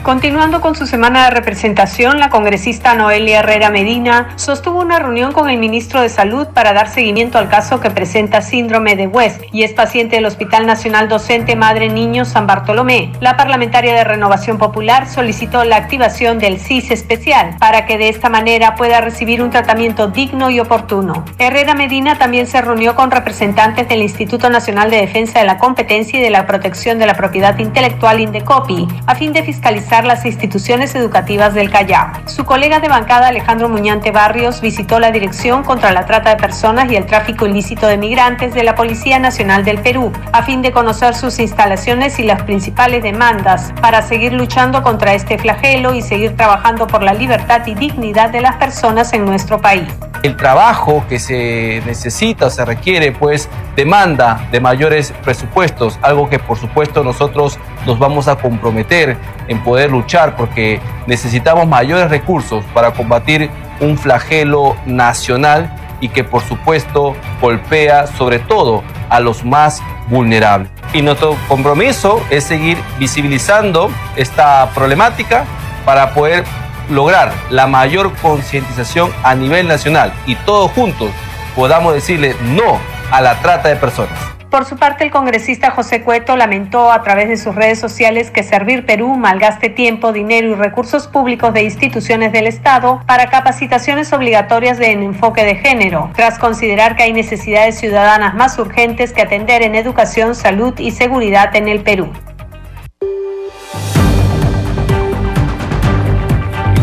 Continuando 0.06 0.60
con 0.60 0.76
su 0.76 0.86
semana 0.86 1.24
de 1.24 1.30
representación, 1.30 2.20
la 2.20 2.30
congresista 2.30 2.94
Noelia 2.94 3.40
Herrera 3.40 3.70
Medina 3.70 4.28
sostuvo 4.36 4.80
una 4.80 5.00
reunión 5.00 5.32
con 5.32 5.50
el 5.50 5.58
ministro 5.58 6.00
de 6.00 6.08
Salud 6.08 6.46
para 6.54 6.72
dar 6.72 6.88
seguimiento 6.88 7.38
al 7.38 7.48
caso 7.48 7.80
que 7.80 7.90
presenta 7.90 8.40
síndrome 8.40 8.94
de 8.94 9.08
West 9.08 9.42
y 9.50 9.64
es 9.64 9.72
paciente 9.72 10.14
del 10.14 10.26
Hospital 10.26 10.64
Nacional 10.64 11.08
Docente 11.08 11.56
Madre 11.56 11.88
Niño 11.88 12.24
San 12.24 12.46
Bartolomé. 12.46 13.10
La 13.18 13.36
parlamentaria 13.36 13.94
de 13.94 14.04
Renovación 14.04 14.58
Popular 14.58 15.08
solicitó 15.08 15.64
la 15.64 15.74
activación 15.74 16.38
del 16.38 16.60
CIS 16.60 16.92
especial 16.92 17.56
para 17.58 17.84
que 17.84 17.98
de 17.98 18.08
esta 18.08 18.28
manera 18.28 18.76
pueda 18.76 19.00
recibir 19.00 19.42
un 19.42 19.50
tratamiento 19.50 20.06
digno 20.06 20.50
y 20.50 20.60
oportuno. 20.60 21.24
Herrera 21.36 21.74
Medina 21.74 22.16
también 22.16 22.46
se 22.46 22.62
reunió 22.62 22.94
con 22.94 23.10
representantes 23.10 23.88
del 23.88 24.02
Instituto 24.02 24.50
Nacional 24.50 24.88
de 24.88 24.98
Defensa 24.98 25.40
de 25.40 25.46
la 25.46 25.58
Competencia 25.58 26.20
y 26.20 26.22
de 26.22 26.30
la 26.30 26.46
Protección 26.46 27.00
de 27.00 27.06
la 27.06 27.14
Propiedad 27.14 27.58
Intelectual 27.58 28.20
Indecopi 28.20 28.86
a 29.08 29.16
fin 29.16 29.32
de 29.32 29.42
fiscalizar 29.42 29.95
las 30.04 30.26
instituciones 30.26 30.94
educativas 30.94 31.54
del 31.54 31.70
Callao. 31.70 32.12
Su 32.26 32.44
colega 32.44 32.80
de 32.80 32.88
bancada 32.88 33.28
Alejandro 33.28 33.68
Muñante 33.68 34.10
Barrios 34.10 34.60
visitó 34.60 34.98
la 35.00 35.10
Dirección 35.10 35.64
contra 35.64 35.92
la 35.92 36.06
Trata 36.06 36.30
de 36.30 36.36
Personas 36.36 36.90
y 36.90 36.96
el 36.96 37.06
Tráfico 37.06 37.46
Ilícito 37.46 37.86
de 37.86 37.96
Migrantes 37.96 38.54
de 38.54 38.64
la 38.64 38.74
Policía 38.74 39.18
Nacional 39.18 39.64
del 39.64 39.78
Perú, 39.78 40.12
a 40.32 40.42
fin 40.42 40.62
de 40.62 40.72
conocer 40.72 41.14
sus 41.14 41.38
instalaciones 41.38 42.18
y 42.18 42.24
las 42.24 42.42
principales 42.42 43.02
demandas 43.02 43.72
para 43.80 44.02
seguir 44.02 44.32
luchando 44.32 44.82
contra 44.82 45.14
este 45.14 45.38
flagelo 45.38 45.94
y 45.94 46.02
seguir 46.02 46.36
trabajando 46.36 46.86
por 46.86 47.02
la 47.02 47.14
libertad 47.14 47.66
y 47.66 47.74
dignidad 47.74 48.30
de 48.30 48.40
las 48.40 48.56
personas 48.56 49.12
en 49.12 49.24
nuestro 49.24 49.60
país. 49.60 49.88
El 50.26 50.34
trabajo 50.34 51.04
que 51.08 51.20
se 51.20 51.80
necesita, 51.86 52.50
se 52.50 52.64
requiere, 52.64 53.12
pues 53.12 53.48
demanda 53.76 54.48
de 54.50 54.58
mayores 54.58 55.14
presupuestos, 55.22 56.00
algo 56.02 56.28
que 56.28 56.40
por 56.40 56.58
supuesto 56.58 57.04
nosotros 57.04 57.60
nos 57.86 58.00
vamos 58.00 58.26
a 58.26 58.34
comprometer 58.34 59.16
en 59.46 59.62
poder 59.62 59.92
luchar 59.92 60.34
porque 60.34 60.80
necesitamos 61.06 61.68
mayores 61.68 62.10
recursos 62.10 62.64
para 62.74 62.90
combatir 62.90 63.50
un 63.78 63.96
flagelo 63.96 64.74
nacional 64.84 65.72
y 66.00 66.08
que 66.08 66.24
por 66.24 66.42
supuesto 66.42 67.14
golpea 67.40 68.08
sobre 68.08 68.40
todo 68.40 68.82
a 69.08 69.20
los 69.20 69.44
más 69.44 69.80
vulnerables. 70.08 70.68
Y 70.92 71.02
nuestro 71.02 71.36
compromiso 71.46 72.20
es 72.30 72.42
seguir 72.42 72.78
visibilizando 72.98 73.92
esta 74.16 74.70
problemática 74.74 75.44
para 75.84 76.12
poder 76.14 76.42
lograr 76.90 77.32
la 77.50 77.66
mayor 77.66 78.14
concientización 78.16 79.10
a 79.22 79.34
nivel 79.34 79.68
nacional 79.68 80.12
y 80.26 80.34
todos 80.36 80.70
juntos 80.72 81.10
podamos 81.54 81.94
decirle 81.94 82.36
no 82.42 82.78
a 83.10 83.20
la 83.20 83.40
trata 83.40 83.68
de 83.68 83.76
personas. 83.76 84.36
Por 84.50 84.64
su 84.64 84.76
parte, 84.76 85.04
el 85.04 85.10
congresista 85.10 85.72
José 85.72 86.02
Cueto 86.02 86.36
lamentó 86.36 86.90
a 86.90 87.02
través 87.02 87.28
de 87.28 87.36
sus 87.36 87.54
redes 87.54 87.80
sociales 87.80 88.30
que 88.30 88.42
Servir 88.42 88.86
Perú 88.86 89.14
malgaste 89.16 89.68
tiempo, 89.68 90.12
dinero 90.12 90.48
y 90.48 90.54
recursos 90.54 91.08
públicos 91.08 91.52
de 91.52 91.64
instituciones 91.64 92.32
del 92.32 92.46
Estado 92.46 93.02
para 93.06 93.26
capacitaciones 93.26 94.12
obligatorias 94.12 94.78
de 94.78 94.92
enfoque 94.92 95.44
de 95.44 95.56
género, 95.56 96.10
tras 96.14 96.38
considerar 96.38 96.96
que 96.96 97.02
hay 97.02 97.12
necesidades 97.12 97.78
ciudadanas 97.78 98.34
más 98.34 98.58
urgentes 98.58 99.12
que 99.12 99.22
atender 99.22 99.62
en 99.62 99.74
educación, 99.74 100.34
salud 100.34 100.72
y 100.78 100.92
seguridad 100.92 101.54
en 101.56 101.68
el 101.68 101.82
Perú. 101.82 102.10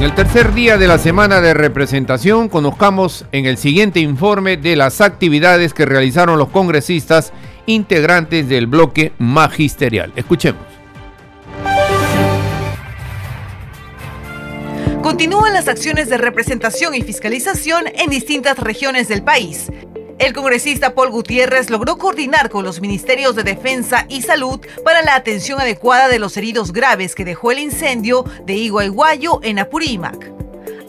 En 0.04 0.10
el 0.10 0.16
tercer 0.16 0.54
día 0.54 0.78
de 0.78 0.86
la 0.86 0.98
semana 0.98 1.40
de 1.40 1.54
representación, 1.54 2.50
conozcamos 2.50 3.24
en 3.32 3.46
el 3.46 3.56
siguiente 3.56 4.02
informe 4.02 4.58
de 4.58 4.76
las 4.76 5.00
actividades 5.00 5.74
que 5.74 5.86
realizaron 5.86 6.38
los 6.38 6.50
congresistas 6.50 7.32
integrantes 7.68 8.50
del 8.50 8.68
bloque 8.68 9.14
magisterial. 9.18 10.12
Escuchemos. 10.18 10.62
Continúan 15.02 15.54
las 15.54 15.70
acciones 15.70 16.10
de 16.10 16.18
representación 16.18 16.96
y 16.96 17.02
fiscalización 17.02 17.86
en 17.96 18.10
distintas 18.10 18.58
regiones 18.58 19.08
del 19.08 19.24
país. 19.24 19.72
El 20.20 20.34
congresista 20.34 20.94
Paul 20.94 21.10
Gutiérrez 21.10 21.70
logró 21.70 21.98
coordinar 21.98 22.50
con 22.50 22.64
los 22.64 22.82
ministerios 22.82 23.36
de 23.36 23.44
Defensa 23.44 24.06
y 24.10 24.22
Salud 24.22 24.60
para 24.84 25.02
la 25.02 25.16
atención 25.16 25.60
adecuada 25.60 26.08
de 26.08 26.20
los 26.20 26.38
heridos 26.38 26.72
graves 26.72 27.16
que 27.16 27.26
dejó 27.26 27.52
el 27.52 27.60
incendio 27.60 28.24
de 28.46 28.54
Iguayguayo 28.54 29.40
en 29.42 29.60
Apurímac. 29.60 30.32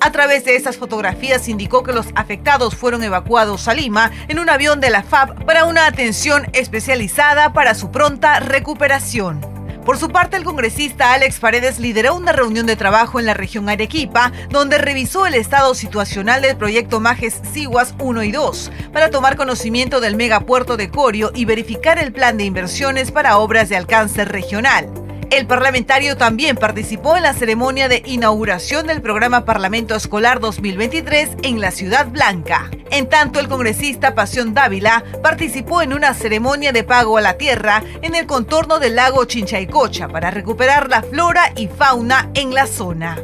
A 0.00 0.12
través 0.12 0.44
de 0.44 0.54
estas 0.54 0.76
fotografías 0.76 1.48
indicó 1.48 1.82
que 1.82 1.94
los 1.94 2.08
afectados 2.14 2.76
fueron 2.76 3.02
evacuados 3.02 3.66
a 3.68 3.74
Lima 3.74 4.10
en 4.28 4.38
un 4.38 4.50
avión 4.50 4.78
de 4.78 4.90
la 4.90 5.02
FAB 5.02 5.46
para 5.46 5.64
una 5.64 5.86
atención 5.86 6.46
especializada 6.52 7.54
para 7.54 7.74
su 7.74 7.90
pronta 7.90 8.38
recuperación. 8.40 9.53
Por 9.84 9.98
su 9.98 10.08
parte, 10.08 10.38
el 10.38 10.44
congresista 10.44 11.12
Alex 11.12 11.40
Paredes 11.40 11.78
lideró 11.78 12.14
una 12.14 12.32
reunión 12.32 12.64
de 12.64 12.74
trabajo 12.74 13.20
en 13.20 13.26
la 13.26 13.34
región 13.34 13.68
Arequipa, 13.68 14.32
donde 14.48 14.78
revisó 14.78 15.26
el 15.26 15.34
estado 15.34 15.74
situacional 15.74 16.40
del 16.40 16.56
proyecto 16.56 17.00
Majes 17.00 17.42
Siguas 17.52 17.94
1 17.98 18.22
y 18.22 18.32
2, 18.32 18.72
para 18.94 19.10
tomar 19.10 19.36
conocimiento 19.36 20.00
del 20.00 20.16
megapuerto 20.16 20.78
de 20.78 20.90
Corio 20.90 21.32
y 21.34 21.44
verificar 21.44 21.98
el 21.98 22.12
plan 22.12 22.38
de 22.38 22.44
inversiones 22.44 23.12
para 23.12 23.36
obras 23.36 23.68
de 23.68 23.76
alcance 23.76 24.24
regional. 24.24 25.03
El 25.34 25.46
parlamentario 25.48 26.16
también 26.16 26.54
participó 26.54 27.16
en 27.16 27.24
la 27.24 27.32
ceremonia 27.32 27.88
de 27.88 28.04
inauguración 28.06 28.86
del 28.86 29.02
programa 29.02 29.44
Parlamento 29.44 29.96
Escolar 29.96 30.38
2023 30.38 31.38
en 31.42 31.60
la 31.60 31.72
Ciudad 31.72 32.06
Blanca. 32.06 32.70
En 32.92 33.08
tanto, 33.08 33.40
el 33.40 33.48
congresista 33.48 34.14
Pasión 34.14 34.54
Dávila 34.54 35.02
participó 35.24 35.82
en 35.82 35.92
una 35.92 36.14
ceremonia 36.14 36.70
de 36.70 36.84
pago 36.84 37.18
a 37.18 37.20
la 37.20 37.36
tierra 37.36 37.82
en 38.00 38.14
el 38.14 38.26
contorno 38.26 38.78
del 38.78 38.94
lago 38.94 39.24
Chinchaycocha 39.24 40.06
para 40.06 40.30
recuperar 40.30 40.88
la 40.88 41.02
flora 41.02 41.50
y 41.56 41.66
fauna 41.66 42.30
en 42.34 42.54
la 42.54 42.68
zona. 42.68 43.18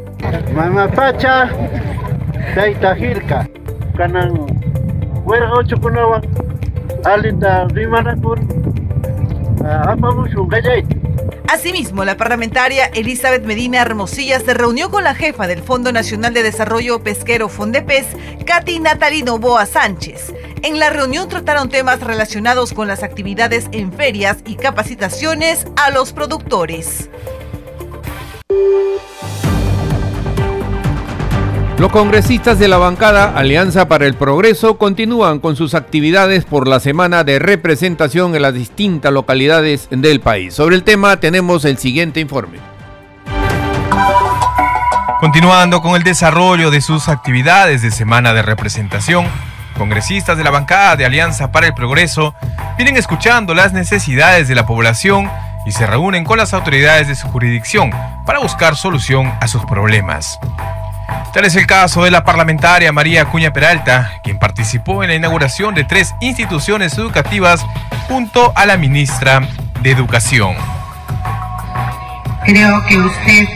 Mamapacha, 0.52 1.48
Taitahirka, 2.56 3.48
Kanan, 3.96 4.34
Huera 5.24 5.52
8 5.52 5.76
Kunawa, 5.80 6.20
Alinda 7.04 7.68
Amamushungayay. 7.68 8.99
Asimismo, 11.48 12.04
la 12.04 12.16
parlamentaria 12.16 12.86
Elizabeth 12.86 13.44
Medina 13.44 13.82
Hermosilla 13.82 14.38
se 14.40 14.54
reunió 14.54 14.90
con 14.90 15.04
la 15.04 15.14
jefa 15.14 15.46
del 15.46 15.62
Fondo 15.62 15.92
Nacional 15.92 16.32
de 16.32 16.42
Desarrollo 16.42 17.02
Pesquero 17.02 17.48
Fondepes, 17.48 18.06
Katy 18.46 18.78
Natalino 18.78 19.38
Boa 19.38 19.66
Sánchez. 19.66 20.32
En 20.62 20.78
la 20.78 20.90
reunión 20.90 21.28
trataron 21.28 21.68
temas 21.68 22.00
relacionados 22.00 22.72
con 22.72 22.86
las 22.88 23.02
actividades 23.02 23.68
en 23.72 23.92
ferias 23.92 24.38
y 24.46 24.54
capacitaciones 24.56 25.66
a 25.76 25.90
los 25.90 26.12
productores. 26.12 27.10
Los 31.80 31.92
congresistas 31.92 32.58
de 32.58 32.68
la 32.68 32.76
bancada 32.76 33.32
Alianza 33.34 33.88
para 33.88 34.04
el 34.04 34.12
Progreso 34.12 34.76
continúan 34.76 35.38
con 35.38 35.56
sus 35.56 35.74
actividades 35.74 36.44
por 36.44 36.68
la 36.68 36.78
semana 36.78 37.24
de 37.24 37.38
representación 37.38 38.36
en 38.36 38.42
las 38.42 38.52
distintas 38.52 39.10
localidades 39.10 39.88
del 39.90 40.20
país. 40.20 40.52
Sobre 40.52 40.76
el 40.76 40.84
tema 40.84 41.16
tenemos 41.20 41.64
el 41.64 41.78
siguiente 41.78 42.20
informe. 42.20 42.58
Continuando 45.20 45.80
con 45.80 45.96
el 45.96 46.02
desarrollo 46.02 46.70
de 46.70 46.82
sus 46.82 47.08
actividades 47.08 47.80
de 47.80 47.90
semana 47.90 48.34
de 48.34 48.42
representación, 48.42 49.24
congresistas 49.78 50.36
de 50.36 50.44
la 50.44 50.50
bancada 50.50 50.96
de 50.96 51.06
Alianza 51.06 51.50
para 51.50 51.66
el 51.66 51.72
Progreso 51.72 52.34
vienen 52.76 52.98
escuchando 52.98 53.54
las 53.54 53.72
necesidades 53.72 54.48
de 54.48 54.54
la 54.54 54.66
población 54.66 55.30
y 55.64 55.72
se 55.72 55.86
reúnen 55.86 56.24
con 56.24 56.36
las 56.36 56.52
autoridades 56.52 57.08
de 57.08 57.14
su 57.14 57.26
jurisdicción 57.28 57.90
para 58.26 58.40
buscar 58.40 58.76
solución 58.76 59.32
a 59.40 59.48
sus 59.48 59.64
problemas. 59.64 60.38
Tal 61.32 61.44
es 61.44 61.54
el 61.54 61.66
caso 61.66 62.02
de 62.04 62.10
la 62.10 62.24
parlamentaria 62.24 62.92
María 62.92 63.22
Acuña 63.22 63.52
Peralta, 63.52 64.20
quien 64.24 64.38
participó 64.38 65.02
en 65.04 65.10
la 65.10 65.16
inauguración 65.16 65.74
de 65.74 65.84
tres 65.84 66.12
instituciones 66.20 66.98
educativas 66.98 67.64
junto 68.08 68.52
a 68.56 68.66
la 68.66 68.76
ministra 68.76 69.40
de 69.80 69.90
Educación. 69.92 70.56
Creo 72.44 72.84
que 72.86 72.98
usted 72.98 73.48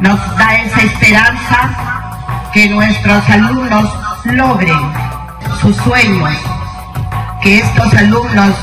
nos 0.00 0.18
da 0.36 0.54
esa 0.56 0.82
esperanza 0.82 2.10
que 2.52 2.68
nuestros 2.68 3.28
alumnos 3.28 3.94
logren 4.24 4.92
sus 5.60 5.76
sueños, 5.76 6.34
que 7.42 7.58
estos 7.58 7.94
alumnos 7.94 8.56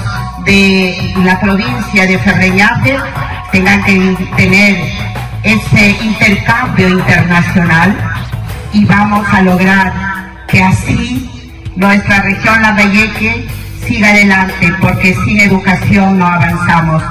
de 0.45 1.13
la 1.23 1.39
provincia 1.39 2.05
de 2.05 2.19
Ferreñafe 2.19 2.97
tengan 3.51 3.83
que 3.83 4.15
tener 4.35 5.06
ese 5.43 5.97
intercambio 6.01 6.89
internacional 6.89 7.95
y 8.73 8.85
vamos 8.85 9.25
a 9.31 9.41
lograr 9.41 9.93
que 10.47 10.63
así 10.63 11.29
nuestra 11.75 12.21
región 12.21 12.61
La 12.61 12.71
Valleque 12.71 13.47
siga 13.85 14.09
adelante 14.09 14.73
porque 14.81 15.15
sin 15.25 15.39
educación 15.39 16.19
no 16.19 16.25
avanzamos. 16.25 17.03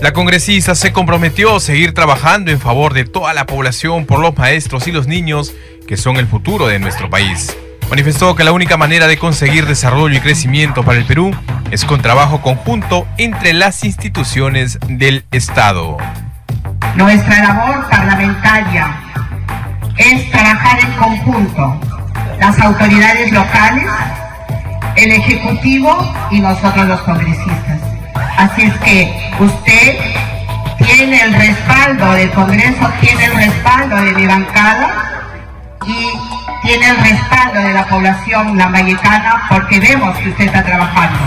La 0.00 0.12
congresista 0.12 0.74
se 0.74 0.92
comprometió 0.92 1.56
a 1.56 1.60
seguir 1.60 1.92
trabajando 1.92 2.50
en 2.50 2.58
favor 2.58 2.94
de 2.94 3.04
toda 3.04 3.34
la 3.34 3.46
población 3.46 4.06
por 4.06 4.18
los 4.20 4.36
maestros 4.36 4.88
y 4.88 4.92
los 4.92 5.06
niños 5.06 5.52
que 5.86 5.96
son 5.96 6.16
el 6.16 6.26
futuro 6.26 6.66
de 6.68 6.78
nuestro 6.78 7.10
país. 7.10 7.56
Manifestó 7.90 8.34
que 8.36 8.44
la 8.44 8.52
única 8.52 8.76
manera 8.76 9.08
de 9.08 9.18
conseguir 9.18 9.66
desarrollo 9.66 10.16
y 10.16 10.20
crecimiento 10.20 10.84
para 10.84 10.98
el 10.98 11.04
Perú 11.04 11.32
es 11.70 11.84
con 11.84 12.00
trabajo 12.00 12.40
conjunto 12.40 13.06
entre 13.18 13.52
las 13.52 13.84
instituciones 13.84 14.78
del 14.88 15.24
Estado. 15.32 15.98
Nuestra 16.96 17.40
labor 17.40 17.88
parlamentaria 17.88 18.88
es 19.96 20.30
trabajar 20.30 20.80
en 20.80 20.92
conjunto, 20.92 21.80
las 22.38 22.58
autoridades 22.58 23.30
locales, 23.32 23.86
el 24.96 25.12
Ejecutivo 25.12 26.12
y 26.30 26.40
nosotros 26.40 26.86
los 26.86 27.00
congresistas. 27.02 27.78
Así 28.36 28.62
es 28.62 28.74
que 28.80 29.32
usted 29.38 29.98
tiene 30.78 31.22
el 31.22 31.34
respaldo 31.34 32.12
del 32.12 32.30
Congreso, 32.32 32.90
tiene 33.00 33.24
el 33.26 33.36
respaldo 33.36 33.96
de 33.96 34.12
mi 34.12 34.26
bancada 34.26 34.90
y 35.86 36.66
tiene 36.66 36.88
el 36.88 36.96
respaldo 36.96 37.60
de 37.60 37.72
la 37.72 37.86
población 37.86 38.58
lambayetana 38.58 39.46
porque 39.48 39.78
vemos 39.78 40.16
que 40.18 40.30
usted 40.30 40.44
está 40.46 40.62
trabajando. 40.64 41.18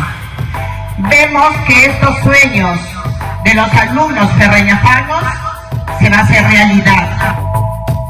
Vemos 0.97 1.55
que 1.67 1.85
estos 1.85 2.17
sueños 2.19 2.79
de 3.43 3.53
los 3.55 3.73
alumnos 3.73 4.31
ferreñafanos 4.33 5.23
se 5.99 6.09
va 6.09 6.17
a 6.17 6.21
hacer 6.21 6.43
realidad. 6.43 7.35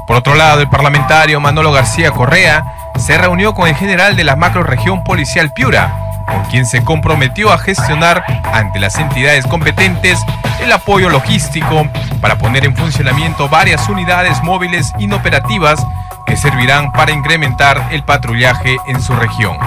Por 0.05 0.17
otro 0.17 0.35
lado, 0.35 0.61
el 0.61 0.69
parlamentario 0.69 1.39
Manolo 1.39 1.71
García 1.71 2.11
Correa 2.11 2.63
se 2.97 3.17
reunió 3.17 3.53
con 3.53 3.67
el 3.67 3.75
general 3.75 4.15
de 4.15 4.23
la 4.23 4.35
macroregión 4.35 5.03
policial 5.03 5.51
Piura, 5.53 5.93
con 6.27 6.43
quien 6.45 6.65
se 6.65 6.83
comprometió 6.83 7.51
a 7.51 7.57
gestionar 7.57 8.23
ante 8.53 8.79
las 8.79 8.97
entidades 8.97 9.45
competentes 9.47 10.19
el 10.61 10.71
apoyo 10.71 11.09
logístico 11.09 11.87
para 12.21 12.37
poner 12.37 12.65
en 12.65 12.75
funcionamiento 12.75 13.49
varias 13.49 13.87
unidades 13.89 14.41
móviles 14.43 14.93
inoperativas 14.99 15.85
que 16.25 16.37
servirán 16.37 16.91
para 16.91 17.11
incrementar 17.11 17.89
el 17.91 18.03
patrullaje 18.03 18.77
en 18.87 19.01
su 19.01 19.13
región. 19.15 19.57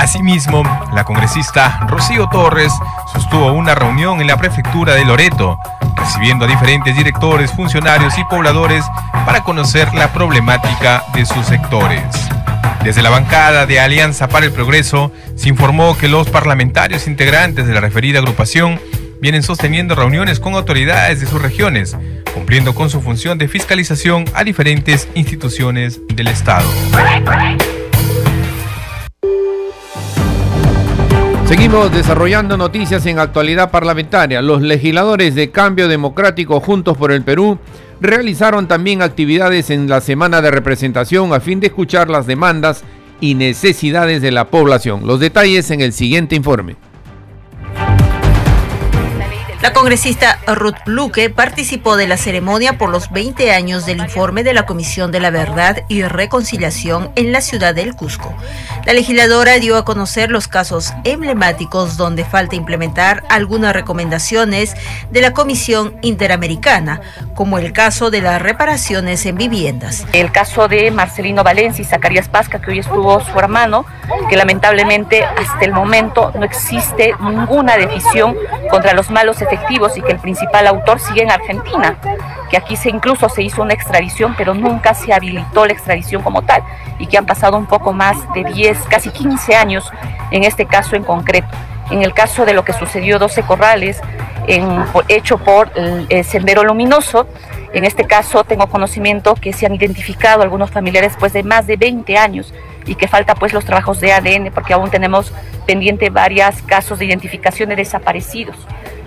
Asimismo, 0.00 0.62
la 0.94 1.04
congresista 1.04 1.86
Rocío 1.86 2.26
Torres 2.30 2.72
sostuvo 3.12 3.52
una 3.52 3.74
reunión 3.74 4.22
en 4.22 4.28
la 4.28 4.38
prefectura 4.38 4.94
de 4.94 5.04
Loreto, 5.04 5.58
recibiendo 5.94 6.46
a 6.46 6.48
diferentes 6.48 6.96
directores, 6.96 7.52
funcionarios 7.52 8.16
y 8.16 8.24
pobladores 8.24 8.82
para 9.26 9.44
conocer 9.44 9.92
la 9.92 10.10
problemática 10.10 11.04
de 11.12 11.26
sus 11.26 11.44
sectores. 11.44 12.02
Desde 12.82 13.02
la 13.02 13.10
bancada 13.10 13.66
de 13.66 13.78
Alianza 13.78 14.26
para 14.26 14.46
el 14.46 14.52
Progreso 14.52 15.12
se 15.36 15.50
informó 15.50 15.94
que 15.98 16.08
los 16.08 16.30
parlamentarios 16.30 17.06
integrantes 17.06 17.66
de 17.66 17.74
la 17.74 17.82
referida 17.82 18.20
agrupación 18.20 18.80
vienen 19.20 19.42
sosteniendo 19.42 19.94
reuniones 19.94 20.40
con 20.40 20.54
autoridades 20.54 21.20
de 21.20 21.26
sus 21.26 21.42
regiones, 21.42 21.94
cumpliendo 22.32 22.74
con 22.74 22.88
su 22.88 23.02
función 23.02 23.36
de 23.36 23.48
fiscalización 23.48 24.24
a 24.32 24.44
diferentes 24.44 25.08
instituciones 25.14 26.00
del 26.08 26.28
Estado. 26.28 26.66
Seguimos 31.50 31.92
desarrollando 31.92 32.56
noticias 32.56 33.04
en 33.06 33.18
actualidad 33.18 33.72
parlamentaria. 33.72 34.40
Los 34.40 34.62
legisladores 34.62 35.34
de 35.34 35.50
Cambio 35.50 35.88
Democrático 35.88 36.60
Juntos 36.60 36.96
por 36.96 37.10
el 37.10 37.24
Perú 37.24 37.58
realizaron 38.00 38.68
también 38.68 39.02
actividades 39.02 39.68
en 39.70 39.88
la 39.88 40.00
semana 40.00 40.42
de 40.42 40.52
representación 40.52 41.32
a 41.32 41.40
fin 41.40 41.58
de 41.58 41.66
escuchar 41.66 42.08
las 42.08 42.28
demandas 42.28 42.84
y 43.20 43.34
necesidades 43.34 44.22
de 44.22 44.30
la 44.30 44.44
población. 44.44 45.08
Los 45.08 45.18
detalles 45.18 45.72
en 45.72 45.80
el 45.80 45.92
siguiente 45.92 46.36
informe. 46.36 46.76
La 49.62 49.74
congresista 49.74 50.38
Ruth 50.46 50.78
Luque 50.86 51.28
participó 51.28 51.98
de 51.98 52.08
la 52.08 52.16
ceremonia 52.16 52.78
por 52.78 52.88
los 52.88 53.10
20 53.10 53.52
años 53.52 53.84
del 53.84 53.98
informe 53.98 54.42
de 54.42 54.54
la 54.54 54.64
Comisión 54.64 55.12
de 55.12 55.20
la 55.20 55.28
Verdad 55.28 55.84
y 55.86 56.02
Reconciliación 56.02 57.12
en 57.14 57.30
la 57.30 57.42
ciudad 57.42 57.74
del 57.74 57.94
Cusco. 57.94 58.34
La 58.86 58.94
legisladora 58.94 59.58
dio 59.58 59.76
a 59.76 59.84
conocer 59.84 60.30
los 60.30 60.48
casos 60.48 60.94
emblemáticos 61.04 61.98
donde 61.98 62.24
falta 62.24 62.56
implementar 62.56 63.22
algunas 63.28 63.74
recomendaciones 63.74 64.74
de 65.10 65.20
la 65.20 65.34
Comisión 65.34 65.94
Interamericana, 66.00 67.02
como 67.34 67.58
el 67.58 67.74
caso 67.74 68.10
de 68.10 68.22
las 68.22 68.40
reparaciones 68.40 69.26
en 69.26 69.36
viviendas. 69.36 70.06
El 70.14 70.32
caso 70.32 70.68
de 70.68 70.90
Marcelino 70.90 71.44
Valencia 71.44 71.82
y 71.82 71.84
Zacarías 71.84 72.30
Pasca, 72.30 72.62
que 72.62 72.70
hoy 72.70 72.78
estuvo 72.78 73.20
su 73.20 73.38
hermano, 73.38 73.84
que 74.30 74.36
lamentablemente 74.36 75.24
hasta 75.24 75.64
el 75.64 75.72
momento 75.72 76.30
no 76.36 76.44
existe 76.44 77.12
ninguna 77.20 77.76
decisión 77.76 78.36
contra 78.70 78.94
los 78.94 79.10
malos 79.10 79.42
efectivos 79.42 79.98
y 79.98 80.02
que 80.02 80.12
el 80.12 80.20
principal 80.20 80.68
autor 80.68 81.00
sigue 81.00 81.22
en 81.22 81.32
Argentina, 81.32 81.96
que 82.48 82.56
aquí 82.56 82.76
se 82.76 82.90
incluso 82.90 83.28
se 83.28 83.42
hizo 83.42 83.60
una 83.60 83.74
extradición, 83.74 84.36
pero 84.38 84.54
nunca 84.54 84.94
se 84.94 85.12
habilitó 85.12 85.66
la 85.66 85.72
extradición 85.72 86.22
como 86.22 86.42
tal, 86.42 86.62
y 87.00 87.08
que 87.08 87.18
han 87.18 87.26
pasado 87.26 87.58
un 87.58 87.66
poco 87.66 87.92
más 87.92 88.16
de 88.32 88.44
10, 88.44 88.78
casi 88.88 89.10
15 89.10 89.56
años 89.56 89.90
en 90.30 90.44
este 90.44 90.64
caso 90.64 90.94
en 90.94 91.02
concreto. 91.02 91.48
En 91.90 92.04
el 92.04 92.14
caso 92.14 92.46
de 92.46 92.54
lo 92.54 92.64
que 92.64 92.72
sucedió 92.72 93.18
12 93.18 93.42
Corrales, 93.42 94.00
hecho 95.08 95.38
por 95.38 95.72
el 95.74 96.24
Sendero 96.24 96.62
Luminoso, 96.62 97.26
en 97.72 97.84
este 97.84 98.04
caso 98.04 98.44
tengo 98.44 98.68
conocimiento 98.68 99.34
que 99.34 99.52
se 99.52 99.66
han 99.66 99.74
identificado 99.74 100.42
algunos 100.42 100.70
familiares 100.70 101.12
después 101.12 101.32
de 101.32 101.42
más 101.42 101.66
de 101.66 101.76
20 101.76 102.16
años 102.16 102.54
y 102.86 102.94
que 102.94 103.08
falta 103.08 103.34
pues 103.34 103.52
los 103.52 103.64
trabajos 103.64 104.00
de 104.00 104.12
ADN 104.12 104.50
porque 104.52 104.72
aún 104.72 104.90
tenemos 104.90 105.32
pendiente 105.66 106.10
varios 106.10 106.62
casos 106.62 106.98
de 106.98 107.06
identificación 107.06 107.68
de 107.68 107.76
desaparecidos. 107.76 108.56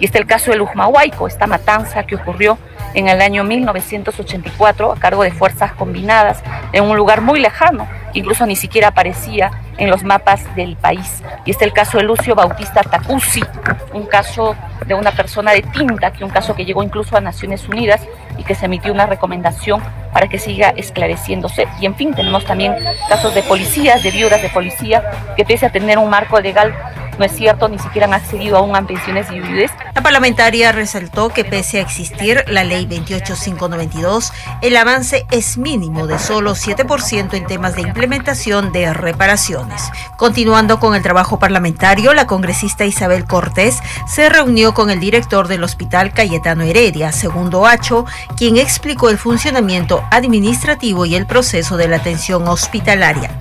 Y 0.03 0.05
está 0.05 0.19
el 0.19 0.25
caso 0.25 0.51
del 0.51 0.59
Ujmahuayco, 0.59 1.27
esta 1.27 1.47
matanza 1.47 2.03
que 2.03 2.15
ocurrió 2.15 2.57
en 2.93 3.07
el 3.07 3.21
año 3.21 3.45
1984 3.45 4.91
a 4.91 4.99
cargo 4.99 5.23
de 5.23 5.31
fuerzas 5.31 5.71
combinadas 5.71 6.43
en 6.73 6.83
un 6.83 6.97
lugar 6.97 7.21
muy 7.21 7.39
lejano, 7.39 7.87
incluso 8.11 8.45
ni 8.45 8.57
siquiera 8.57 8.89
aparecía 8.89 9.51
en 9.77 9.89
los 9.89 10.03
mapas 10.03 10.53
del 10.57 10.75
país. 10.75 11.23
Y 11.45 11.51
está 11.51 11.63
el 11.63 11.71
caso 11.71 11.99
de 11.99 12.03
Lucio 12.03 12.35
Bautista 12.35 12.81
Tacusi, 12.83 13.45
un 13.93 14.05
caso 14.05 14.57
de 14.85 14.93
una 14.93 15.11
persona 15.11 15.53
de 15.53 15.61
tinta, 15.61 16.11
que 16.11 16.25
un 16.25 16.31
caso 16.31 16.53
que 16.53 16.65
llegó 16.65 16.83
incluso 16.83 17.15
a 17.15 17.21
Naciones 17.21 17.65
Unidas 17.69 18.01
y 18.37 18.43
que 18.43 18.55
se 18.55 18.65
emitió 18.65 18.91
una 18.91 19.05
recomendación 19.05 19.81
para 20.11 20.27
que 20.27 20.37
siga 20.37 20.73
esclareciéndose. 20.75 21.65
Y 21.79 21.85
en 21.85 21.95
fin, 21.95 22.13
tenemos 22.13 22.43
también 22.43 22.75
casos 23.07 23.33
de 23.33 23.43
policías, 23.43 24.03
de 24.03 24.11
viudas 24.11 24.41
de 24.41 24.49
policía, 24.49 25.01
que 25.37 25.45
pese 25.45 25.65
a 25.65 25.71
tener 25.71 25.97
un 25.97 26.09
marco 26.09 26.41
legal 26.41 26.75
no 27.17 27.25
es 27.25 27.35
cierto, 27.35 27.69
ni 27.69 27.79
siquiera 27.79 28.07
han 28.07 28.13
accedido 28.13 28.57
aún 28.57 28.75
a 28.75 28.85
pensiones 28.85 29.27
y 29.31 29.39
viudez. 29.39 29.71
La 29.93 30.01
parlamentaria 30.01 30.71
resaltó 30.71 31.29
que 31.29 31.45
pese 31.45 31.79
a 31.79 31.81
existir 31.81 32.43
la 32.47 32.63
ley 32.63 32.85
28592, 32.85 34.33
el 34.61 34.77
avance 34.77 35.25
es 35.31 35.57
mínimo 35.57 36.07
de 36.07 36.19
solo 36.19 36.55
7% 36.55 37.33
en 37.33 37.47
temas 37.47 37.75
de 37.75 37.81
implementación 37.81 38.71
de 38.71 38.93
reparaciones. 38.93 39.81
Continuando 40.17 40.79
con 40.79 40.95
el 40.95 41.01
trabajo 41.01 41.39
parlamentario, 41.39 42.13
la 42.13 42.27
congresista 42.27 42.85
Isabel 42.85 43.25
Cortés 43.25 43.79
se 44.07 44.29
reunió 44.29 44.73
con 44.73 44.89
el 44.89 44.99
director 44.99 45.47
del 45.47 45.63
Hospital 45.63 46.13
Cayetano 46.13 46.63
Heredia, 46.63 47.11
segundo 47.11 47.65
Hacho, 47.65 48.05
quien 48.37 48.57
explicó 48.57 49.09
el 49.09 49.17
funcionamiento 49.17 50.03
administrativo 50.11 51.05
y 51.05 51.15
el 51.15 51.25
proceso 51.25 51.77
de 51.77 51.87
la 51.87 51.97
atención 51.97 52.47
hospitalaria. 52.47 53.31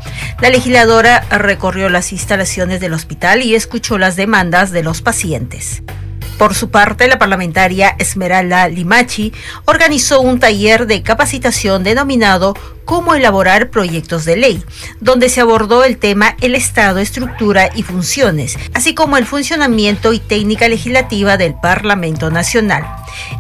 La 0.41 0.51
legisladora 0.51 1.25
recorrió 1.31 1.89
las 1.89 2.13
instalaciones 2.13 2.81
del 2.81 2.93
hospital 2.93 3.43
y 3.43 3.55
escuchó 3.62 3.96
las 3.96 4.16
demandas 4.16 4.72
de 4.72 4.83
los 4.83 5.03
pacientes. 5.03 5.83
Por 6.37 6.55
su 6.55 6.70
parte, 6.70 7.07
la 7.07 7.20
parlamentaria 7.20 7.94
Esmeralda 7.96 8.66
Limachi 8.66 9.33
organizó 9.66 10.20
un 10.20 10.40
taller 10.40 10.88
de 10.88 11.03
capacitación 11.03 11.85
denominado 11.85 12.55
Cómo 12.85 13.14
elaborar 13.14 13.71
proyectos 13.71 14.25
de 14.25 14.37
ley, 14.37 14.64
donde 15.01 15.29
se 15.29 15.40
abordó 15.40 15.85
el 15.85 15.99
tema 15.99 16.37
el 16.40 16.55
Estado, 16.55 16.99
estructura 16.99 17.71
y 17.75 17.83
funciones, 17.83 18.59
así 18.75 18.95
como 18.95 19.16
el 19.16 19.27
funcionamiento 19.27 20.12
y 20.12 20.18
técnica 20.18 20.68
legislativa 20.68 21.37
del 21.37 21.55
Parlamento 21.55 22.31
Nacional. 22.31 22.85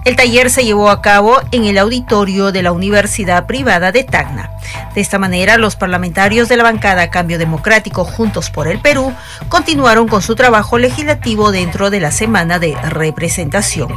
El 0.04 0.16
taller 0.16 0.50
se 0.50 0.64
llevó 0.64 0.90
a 0.90 1.02
cabo 1.02 1.40
en 1.50 1.64
el 1.64 1.78
auditorio 1.78 2.52
de 2.52 2.62
la 2.62 2.72
Universidad 2.72 3.46
Privada 3.46 3.92
de 3.92 4.04
Tacna. 4.04 4.50
De 4.94 5.00
esta 5.00 5.18
manera, 5.18 5.58
los 5.58 5.76
parlamentarios 5.76 6.48
de 6.48 6.56
la 6.56 6.64
bancada 6.64 7.10
Cambio 7.10 7.38
Democrático 7.38 8.04
Juntos 8.04 8.50
por 8.50 8.68
el 8.68 8.80
Perú 8.80 9.12
continuaron 9.48 10.08
con 10.08 10.22
su 10.22 10.34
trabajo 10.34 10.78
legislativo 10.78 11.52
dentro 11.52 11.90
de 11.90 12.00
la 12.00 12.10
semana 12.10 12.58
de 12.58 12.76
representación. 12.82 13.92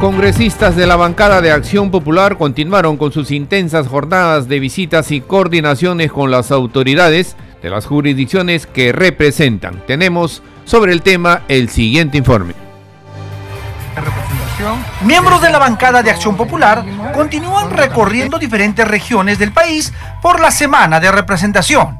Congresistas 0.00 0.76
de 0.76 0.86
la 0.86 0.94
bancada 0.94 1.40
de 1.40 1.50
Acción 1.50 1.90
Popular 1.90 2.38
continuaron 2.38 2.96
con 2.96 3.10
sus 3.10 3.32
intensas 3.32 3.88
jornadas 3.88 4.46
de 4.46 4.60
visitas 4.60 5.10
y 5.10 5.20
coordinaciones 5.20 6.12
con 6.12 6.30
las 6.30 6.52
autoridades 6.52 7.36
de 7.60 7.68
las 7.70 7.86
jurisdicciones 7.86 8.68
que 8.68 8.92
representan. 8.92 9.82
Tenemos 9.88 10.40
sobre 10.64 10.92
el 10.92 11.02
tema 11.02 11.42
el 11.48 11.68
siguiente 11.68 12.16
informe. 12.16 12.54
Miembros 15.02 15.42
de 15.42 15.50
la 15.50 15.58
bancada 15.58 16.00
de 16.00 16.12
Acción 16.12 16.36
Popular 16.36 16.84
continúan 17.12 17.68
recorriendo 17.70 18.38
diferentes 18.38 18.86
regiones 18.86 19.40
del 19.40 19.50
país 19.50 19.92
por 20.22 20.38
la 20.38 20.52
semana 20.52 21.00
de 21.00 21.10
representación. 21.10 21.98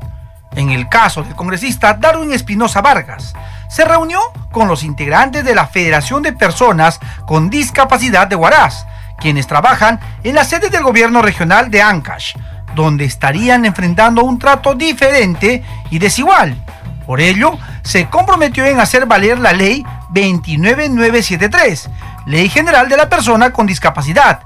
En 0.55 0.71
el 0.71 0.89
caso 0.89 1.25
del 1.25 1.35
congresista 1.35 1.95
Darwin 1.95 2.33
Espinosa 2.33 2.81
Vargas, 2.81 3.35
se 3.69 3.85
reunió 3.85 4.19
con 4.51 4.69
los 4.69 4.83
integrantes 4.83 5.45
de 5.45 5.55
la 5.55 5.67
Federación 5.67 6.23
de 6.23 6.33
Personas 6.33 7.01
con 7.27 7.51
Discapacidad 7.51 8.27
de 8.27 8.37
Huaraz, 8.37 8.87
quienes 9.19 9.47
trabajan 9.47 10.01
en 10.25 10.35
la 10.35 10.45
sede 10.45 10.71
del 10.71 10.83
gobierno 10.83 11.23
regional 11.23 11.71
de 11.71 11.83
Ancash, 11.83 12.35
donde 12.75 13.05
estarían 13.05 13.65
enfrentando 13.65 14.25
un 14.25 14.39
trato 14.39 14.75
diferente 14.75 15.63
y 15.91 15.99
desigual. 15.99 16.57
Por 17.07 17.21
ello, 17.21 17.59
se 17.83 18.09
comprometió 18.09 18.65
en 18.67 18.81
hacer 18.81 19.07
valer 19.07 19.39
la 19.39 19.53
ley 19.53 19.85
29973, 20.11 21.91
Ley 22.27 22.49
General 22.49 22.89
de 22.89 22.97
la 22.97 23.09
Persona 23.09 23.51
con 23.51 23.67
Discapacidad. 23.67 24.41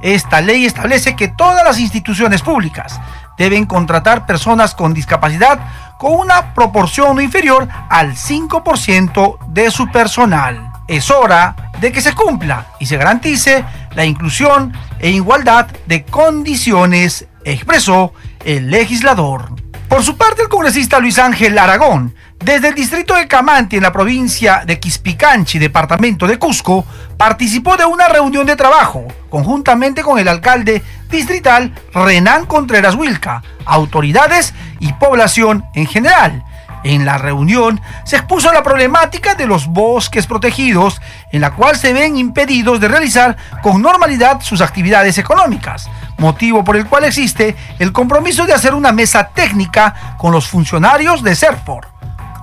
Esta 0.00 0.40
ley 0.40 0.66
establece 0.66 1.16
que 1.16 1.28
todas 1.28 1.64
las 1.64 1.80
instituciones 1.80 2.42
públicas 2.42 3.00
deben 3.38 3.66
contratar 3.66 4.26
personas 4.26 4.74
con 4.74 4.94
discapacidad 4.94 5.60
con 5.98 6.14
una 6.14 6.54
proporción 6.54 7.20
inferior 7.20 7.68
al 7.88 8.14
5% 8.14 9.38
de 9.48 9.70
su 9.70 9.88
personal. 9.90 10.70
Es 10.86 11.10
hora 11.10 11.70
de 11.80 11.92
que 11.92 12.00
se 12.00 12.14
cumpla 12.14 12.66
y 12.78 12.86
se 12.86 12.96
garantice 12.96 13.64
la 13.94 14.04
inclusión 14.04 14.74
e 14.98 15.10
igualdad 15.10 15.66
de 15.86 16.04
condiciones, 16.04 17.26
expresó 17.44 18.12
el 18.44 18.70
legislador. 18.70 19.54
Por 19.88 20.02
su 20.02 20.16
parte, 20.16 20.42
el 20.42 20.48
congresista 20.48 20.98
Luis 20.98 21.18
Ángel 21.18 21.58
Aragón, 21.58 22.14
desde 22.40 22.68
el 22.68 22.74
distrito 22.74 23.14
de 23.14 23.26
Camanti, 23.26 23.76
en 23.76 23.82
la 23.82 23.92
provincia 23.92 24.64
de 24.66 24.78
Quispicanchi, 24.78 25.58
departamento 25.58 26.26
de 26.26 26.38
Cusco, 26.38 26.84
participó 27.16 27.76
de 27.76 27.86
una 27.86 28.08
reunión 28.08 28.46
de 28.46 28.56
trabajo 28.56 29.06
conjuntamente 29.30 30.02
con 30.02 30.18
el 30.18 30.28
alcalde 30.28 30.82
distrital 31.10 31.72
Renan 31.94 32.44
Contreras 32.46 32.96
Wilca, 32.96 33.42
autoridades 33.64 34.52
y 34.78 34.92
población 34.92 35.64
en 35.74 35.86
general. 35.86 36.44
En 36.84 37.06
la 37.06 37.16
reunión 37.16 37.80
se 38.04 38.16
expuso 38.16 38.52
la 38.52 38.62
problemática 38.62 39.34
de 39.34 39.46
los 39.46 39.66
bosques 39.66 40.26
protegidos, 40.26 41.00
en 41.32 41.40
la 41.40 41.54
cual 41.54 41.76
se 41.76 41.94
ven 41.94 42.18
impedidos 42.18 42.78
de 42.78 42.88
realizar 42.88 43.38
con 43.62 43.80
normalidad 43.80 44.42
sus 44.42 44.60
actividades 44.60 45.16
económicas, 45.16 45.88
motivo 46.18 46.62
por 46.62 46.76
el 46.76 46.86
cual 46.86 47.04
existe 47.04 47.56
el 47.78 47.90
compromiso 47.90 48.44
de 48.44 48.52
hacer 48.52 48.74
una 48.74 48.92
mesa 48.92 49.30
técnica 49.30 50.16
con 50.18 50.30
los 50.30 50.46
funcionarios 50.46 51.22
de 51.22 51.34
CERFOR. 51.34 51.93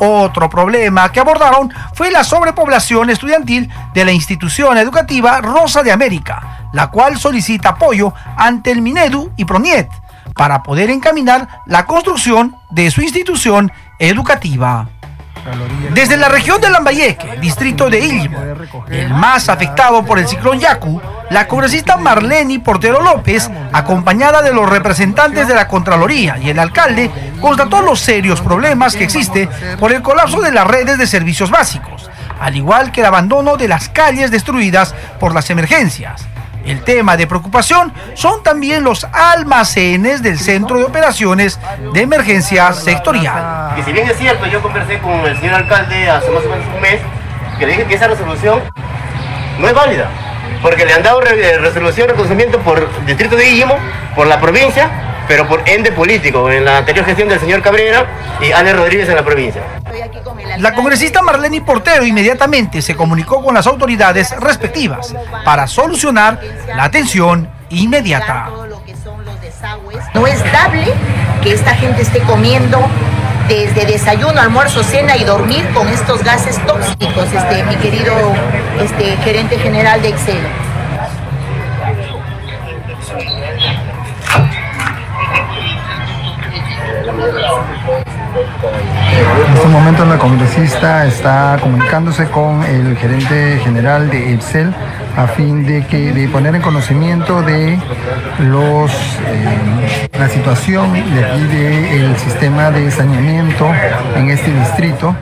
Otro 0.04 0.50
problema 0.50 1.12
que 1.12 1.20
abordaron 1.20 1.72
fue 1.94 2.10
la 2.10 2.24
sobrepoblación 2.24 3.12
estudiantil 3.12 3.70
de 3.94 4.04
la 4.04 4.12
institución 4.12 4.80
educativa 4.80 5.42
Rosa 5.42 5.84
de 5.84 5.92
América, 5.92 6.70
la 6.74 6.90
cual 6.90 7.20
solicita 7.20 7.70
apoyo 7.70 8.12
ante 8.36 8.72
el 8.72 8.82
Minedu 8.82 9.32
y 9.38 9.46
Proniet 9.46 9.92
para 10.34 10.64
poder 10.64 10.90
encaminar 10.90 11.48
la 11.68 11.86
construcción 11.86 12.56
de 12.72 12.90
su 12.90 13.04
institución 13.04 13.72
educativa. 14.00 14.90
Desde 15.94 16.18
la 16.18 16.30
región 16.30 16.62
de 16.62 16.70
Lambayeque, 16.70 17.38
distrito 17.40 17.90
de 17.90 18.00
Illimo, 18.00 18.40
el 18.90 19.10
más 19.10 19.50
afectado 19.50 20.06
por 20.06 20.20
el 20.20 20.28
ciclón 20.28 20.60
Yaku, 20.60 21.02
la 21.30 21.48
congresista 21.48 21.98
Marlene 21.98 22.60
Portero 22.60 23.02
López, 23.02 23.50
acompañada 23.74 24.42
de 24.42 24.54
los 24.54 24.70
representantes 24.70 25.48
de 25.48 25.56
la 25.56 25.68
Contraloría 25.68 26.38
y 26.38 26.50
el 26.50 26.60
alcalde, 26.60 27.10
constató 27.40 27.82
los 27.82 28.00
serios 28.00 28.42
problemas 28.42 28.96
que 28.96 29.04
existe 29.04 29.50
por 29.80 29.92
el 29.92 30.02
colapso 30.02 30.42
de 30.42 30.52
las 30.52 30.68
redes 30.68 30.98
de 30.98 31.08
servicios 31.08 31.50
básicos, 31.50 32.10
al 32.40 32.56
igual 32.56 32.92
que 32.92 33.02
el 33.02 33.08
abandono 33.08 33.58
de 33.58 33.68
las 33.68 33.90
calles 33.90 34.32
destruidas 34.32 34.94
por 35.20 35.34
las 35.34 35.50
emergencias. 35.50 36.31
El 36.66 36.84
tema 36.84 37.18
de 37.18 37.28
preocupación 37.28 37.94
son 38.14 38.44
también 38.44 38.84
los 38.84 39.06
almacenes 39.06 40.22
del 40.22 40.38
Centro 40.38 40.78
de 40.78 40.84
Operaciones 40.84 41.60
de 41.94 42.02
Emergencia 42.02 42.72
Sectorial. 42.74 43.76
Que 43.76 43.84
si 43.84 43.92
bien 43.92 44.08
es 44.10 44.18
cierto, 44.18 44.46
yo 44.46 44.62
conversé 44.62 45.00
con 45.00 45.12
el 45.26 45.38
señor 45.40 45.56
alcalde 45.56 46.10
hace 46.10 46.30
más 46.30 46.46
o 46.46 46.50
menos 46.50 46.66
un 46.74 46.82
mes, 46.82 47.00
que 47.58 47.66
le 47.66 47.72
dije 47.74 47.86
que 47.86 47.96
esa 47.96 48.08
resolución 48.08 48.62
no 49.60 49.68
es 49.68 49.74
válida, 49.74 50.10
porque 50.62 50.86
le 50.86 50.94
han 50.94 51.04
dado 51.04 51.22
resolución 51.22 52.08
de 52.08 52.14
reconocimiento 52.14 52.60
por 52.60 53.06
distrito 53.06 53.36
de 53.36 53.46
Guillimo, 53.46 53.78
por 54.16 54.28
la 54.28 54.40
provincia, 54.40 54.90
pero 55.28 55.48
por 55.48 55.68
ende 55.68 55.92
político, 55.92 56.50
en 56.52 56.66
la 56.66 56.78
anterior 56.78 57.06
gestión 57.06 57.30
del 57.30 57.40
señor 57.40 57.62
Cabrera 57.62 58.06
y 58.40 58.52
Ale 58.52 58.74
Rodríguez 58.74 59.10
en 59.10 59.16
la 59.16 59.24
provincia. 59.24 59.62
La 60.58 60.74
congresista 60.74 61.22
Marlene 61.22 61.62
Portero 61.62 62.06
inmediatamente 62.06 62.82
se 62.82 62.96
comunicó 62.96 63.44
con 63.44 63.54
las 63.54 63.68
autoridades 63.68 64.32
respectivas 64.40 65.14
para 65.44 65.68
solucionar 65.68 66.40
la 66.68 66.84
atención 66.84 67.50
inmediata. 67.70 68.50
No 70.14 70.28
es 70.28 70.44
dable 70.52 70.94
que 71.42 71.54
esta 71.54 71.76
gente 71.76 72.02
esté 72.02 72.20
comiendo 72.22 72.80
desde 73.48 73.86
desayuno, 73.86 74.40
almuerzo, 74.40 74.84
cena 74.84 75.18
y 75.18 75.24
dormir 75.24 75.68
con 75.74 75.88
estos 75.88 76.24
gases 76.24 76.58
tóxicos, 76.66 77.28
este, 77.34 77.64
mi 77.64 77.76
querido 77.76 78.14
este, 78.80 79.18
gerente 79.18 79.58
general 79.60 80.02
de 80.02 80.10
Excel. 80.10 80.40
En 88.34 89.54
este 89.54 89.68
momento 89.68 90.06
la 90.06 90.18
congresista 90.18 91.06
está 91.06 91.58
comunicándose 91.62 92.28
con 92.30 92.64
el 92.64 92.96
gerente 92.96 93.60
general 93.62 94.10
de 94.10 94.34
Excel 94.34 94.74
a 95.18 95.28
fin 95.28 95.66
de 95.66 95.86
que 95.86 96.14
de 96.14 96.30
poner 96.30 96.56
en 96.56 96.62
conocimiento 96.62 97.42
de 97.42 97.78
los 98.40 98.92
eh, 99.28 100.10
la 100.18 100.30
situación 100.30 100.94
de 100.94 101.26
aquí 101.26 101.44
del 101.44 102.16
sistema 102.18 102.72
de 102.72 102.90
saneamiento 102.90 103.70
en 104.16 104.30
este 104.30 104.52
distrito. 104.54 105.14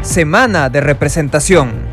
Semana 0.00 0.70
de 0.70 0.80
representación. 0.80 1.85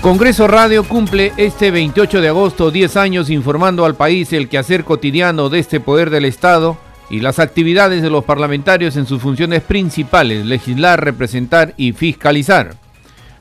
Congreso 0.00 0.48
Radio 0.48 0.84
cumple 0.84 1.34
este 1.36 1.70
28 1.70 2.22
de 2.22 2.28
agosto 2.28 2.70
10 2.70 2.96
años 2.96 3.28
informando 3.28 3.84
al 3.84 3.96
país 3.96 4.32
el 4.32 4.48
quehacer 4.48 4.82
cotidiano 4.82 5.50
de 5.50 5.58
este 5.58 5.78
poder 5.78 6.08
del 6.08 6.24
Estado 6.24 6.78
y 7.10 7.20
las 7.20 7.38
actividades 7.38 8.00
de 8.00 8.08
los 8.08 8.24
parlamentarios 8.24 8.96
en 8.96 9.04
sus 9.04 9.20
funciones 9.20 9.62
principales, 9.62 10.46
legislar, 10.46 11.04
representar 11.04 11.74
y 11.76 11.92
fiscalizar. 11.92 12.76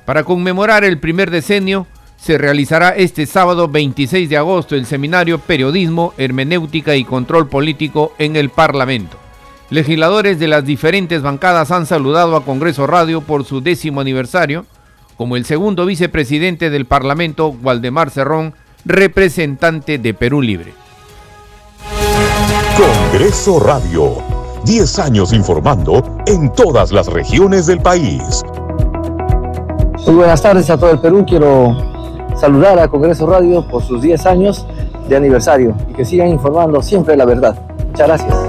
Para 0.04 0.26
conmemorar 0.26 0.84
el 0.84 1.00
primer 1.00 1.32
decenio, 1.32 1.88
se 2.18 2.38
realizará 2.38 2.90
este 2.90 3.26
sábado 3.26 3.70
26 3.70 4.30
de 4.30 4.36
agosto 4.36 4.76
el 4.76 4.86
seminario 4.86 5.40
Periodismo, 5.40 6.14
Hermenéutica 6.18 6.94
y 6.98 7.06
Control 7.06 7.48
Político 7.48 8.12
en 8.18 8.36
el 8.36 8.50
Parlamento. 8.50 9.18
Legisladores 9.70 10.40
de 10.40 10.50
las 10.50 10.66
diferentes 10.66 11.22
bancadas 11.22 11.72
han 11.72 11.86
saludado 11.86 12.36
a 12.36 12.44
Congreso 12.44 12.86
Radio 12.86 13.22
por 13.22 13.46
su 13.46 13.62
décimo 13.62 14.02
aniversario, 14.02 14.66
como 15.20 15.36
el 15.36 15.44
segundo 15.44 15.86
vicepresidente 15.86 16.70
del 16.70 16.86
Parlamento, 16.86 17.54
Waldemar 17.62 18.10
Cerrón, 18.10 18.54
representante 18.86 19.98
de 19.98 20.14
Perú 20.14 20.42
Libre. 20.42 20.72
Congreso 22.78 23.60
Radio, 23.60 24.20
10 24.64 25.00
años 25.00 25.34
informando 25.34 26.22
en 26.26 26.54
todas 26.54 26.94
las 26.94 27.08
regiones 27.08 27.68
del 27.68 27.82
país. 27.82 28.46
Muy 30.06 30.16
buenas 30.16 30.42
tardes 30.42 30.70
a 30.70 30.78
todo 30.78 30.92
el 30.92 31.02
Perú. 31.02 31.26
Quiero 31.28 31.76
saludar 32.40 32.80
a 32.80 32.88
Congreso 32.88 33.28
Radio 33.28 33.68
por 33.68 33.84
sus 33.84 34.02
10 34.02 34.26
años 34.26 34.66
de 35.10 35.18
aniversario 35.18 35.76
y 35.90 35.96
que 35.96 36.06
sigan 36.06 36.30
informando 36.30 36.82
siempre 36.82 37.18
la 37.18 37.26
verdad. 37.26 37.60
Muchas 37.90 38.08
gracias. 38.08 38.49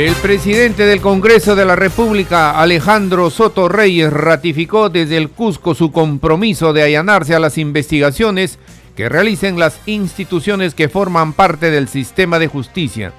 El 0.00 0.14
presidente 0.14 0.86
del 0.86 1.02
Congreso 1.02 1.54
de 1.54 1.66
la 1.66 1.76
República, 1.76 2.58
Alejandro 2.58 3.28
Soto 3.28 3.68
Reyes, 3.68 4.10
ratificó 4.10 4.88
desde 4.88 5.18
el 5.18 5.28
Cusco 5.28 5.74
su 5.74 5.92
compromiso 5.92 6.72
de 6.72 6.82
allanarse 6.82 7.34
a 7.34 7.38
las 7.38 7.58
investigaciones 7.58 8.58
que 8.96 9.10
realicen 9.10 9.58
las 9.58 9.78
instituciones 9.84 10.72
que 10.72 10.88
forman 10.88 11.34
parte 11.34 11.70
del 11.70 11.86
sistema 11.86 12.38
de 12.38 12.46
justicia. 12.46 13.12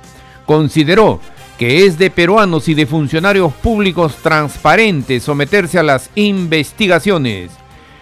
Consideró 0.48 1.20
que 1.60 1.86
es 1.86 2.00
de 2.00 2.10
peruanos 2.10 2.68
y 2.68 2.74
de 2.74 2.88
funcionarios 2.88 3.54
públicos 3.54 4.16
transparentes 4.24 5.22
someterse 5.22 5.78
a 5.78 5.84
las 5.84 6.10
investigaciones. 6.16 7.52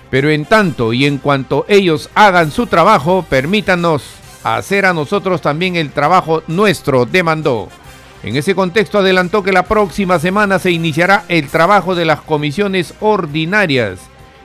Pero 0.10 0.30
en 0.30 0.46
tanto 0.46 0.94
y 0.94 1.06
en 1.06 1.18
cuanto 1.18 1.65
ellos 1.68 2.10
hagan 2.15 2.50
su 2.50 2.65
trabajo, 2.65 3.26
permítanos 3.30 4.04
hacer 4.46 4.86
a 4.86 4.94
nosotros 4.94 5.42
también 5.42 5.76
el 5.76 5.92
trabajo 5.92 6.44
nuestro, 6.48 7.06
demandó. 7.06 7.68
En 8.21 8.36
ese 8.36 8.53
contexto 8.53 8.99
adelantó 8.99 9.43
que 9.43 9.53
la 9.53 9.63
próxima 9.63 10.19
semana 10.19 10.60
se 10.60 10.71
iniciará 10.71 11.23
el 11.29 11.47
trabajo 11.47 11.95
de 11.95 12.05
las 12.05 12.19
comisiones 12.19 12.93
ordinarias. 12.99 13.99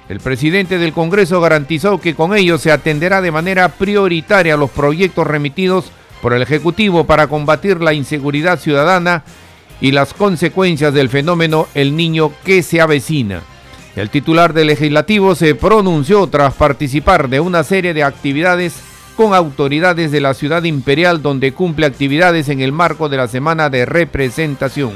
El 0.08 0.20
presidente 0.20 0.78
del 0.78 0.92
Congreso 0.92 1.40
garantizó 1.40 2.00
que 2.00 2.14
con 2.14 2.36
ello 2.36 2.58
se 2.58 2.70
atenderá 2.70 3.20
de 3.20 3.32
manera 3.32 3.68
prioritaria 3.70 4.56
los 4.56 4.70
proyectos 4.70 5.26
remitidos 5.26 5.86
por 6.22 6.34
el 6.34 6.42
Ejecutivo 6.42 7.04
para 7.04 7.26
combatir 7.26 7.80
la 7.80 7.94
inseguridad 7.94 8.60
ciudadana 8.60 9.24
y 9.80 9.90
las 9.90 10.14
consecuencias 10.14 10.94
del 10.94 11.08
fenómeno 11.08 11.66
El 11.74 11.96
Niño 11.96 12.30
que 12.44 12.62
se 12.62 12.80
avecina. 12.80 13.42
El 13.96 14.10
titular 14.10 14.52
del 14.52 14.68
legislativo 14.68 15.34
se 15.34 15.54
pronunció 15.54 16.26
tras 16.28 16.54
participar 16.54 17.28
de 17.28 17.40
una 17.40 17.64
serie 17.64 17.94
de 17.94 18.04
actividades 18.04 18.74
con 19.16 19.34
autoridades 19.34 20.10
de 20.12 20.20
la 20.20 20.34
ciudad 20.34 20.64
imperial 20.64 21.22
donde 21.22 21.52
cumple 21.52 21.86
actividades 21.86 22.48
en 22.48 22.60
el 22.60 22.72
marco 22.72 23.08
de 23.08 23.16
la 23.16 23.28
semana 23.28 23.70
de 23.70 23.86
representación. 23.86 24.92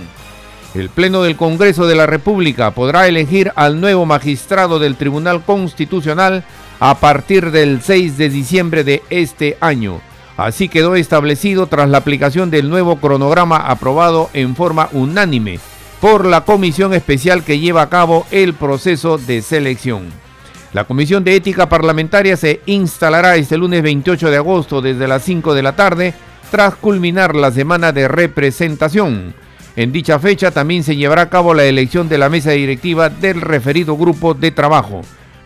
El 0.74 0.90
Pleno 0.90 1.22
del 1.22 1.36
Congreso 1.36 1.86
de 1.86 1.94
la 1.94 2.06
República 2.06 2.72
podrá 2.72 3.08
elegir 3.08 3.52
al 3.56 3.80
nuevo 3.80 4.04
magistrado 4.04 4.78
del 4.78 4.96
Tribunal 4.96 5.42
Constitucional 5.44 6.44
a 6.78 6.98
partir 7.00 7.50
del 7.50 7.80
6 7.80 8.18
de 8.18 8.28
diciembre 8.28 8.84
de 8.84 9.02
este 9.10 9.56
año. 9.60 10.00
Así 10.36 10.68
quedó 10.68 10.94
establecido 10.94 11.66
tras 11.66 11.88
la 11.88 11.98
aplicación 11.98 12.50
del 12.50 12.68
nuevo 12.68 12.96
cronograma 12.96 13.56
aprobado 13.56 14.30
en 14.34 14.54
forma 14.54 14.88
unánime 14.92 15.58
por 16.00 16.26
la 16.26 16.42
comisión 16.42 16.94
especial 16.94 17.42
que 17.42 17.58
lleva 17.58 17.82
a 17.82 17.88
cabo 17.88 18.26
el 18.30 18.54
proceso 18.54 19.18
de 19.18 19.42
selección. 19.42 20.27
La 20.74 20.84
Comisión 20.84 21.24
de 21.24 21.34
Ética 21.34 21.66
Parlamentaria 21.68 22.36
se 22.36 22.60
instalará 22.66 23.36
este 23.36 23.56
lunes 23.56 23.82
28 23.82 24.30
de 24.30 24.36
agosto 24.36 24.82
desde 24.82 25.08
las 25.08 25.22
5 25.22 25.54
de 25.54 25.62
la 25.62 25.74
tarde 25.74 26.12
tras 26.50 26.74
culminar 26.74 27.34
la 27.34 27.50
semana 27.50 27.90
de 27.90 28.06
representación. 28.06 29.34
En 29.76 29.92
dicha 29.92 30.18
fecha 30.18 30.50
también 30.50 30.82
se 30.82 30.96
llevará 30.96 31.22
a 31.22 31.30
cabo 31.30 31.54
la 31.54 31.64
elección 31.64 32.08
de 32.08 32.18
la 32.18 32.28
mesa 32.28 32.50
directiva 32.50 33.08
del 33.08 33.40
referido 33.40 33.96
grupo 33.96 34.34
de 34.34 34.50
trabajo. 34.50 35.00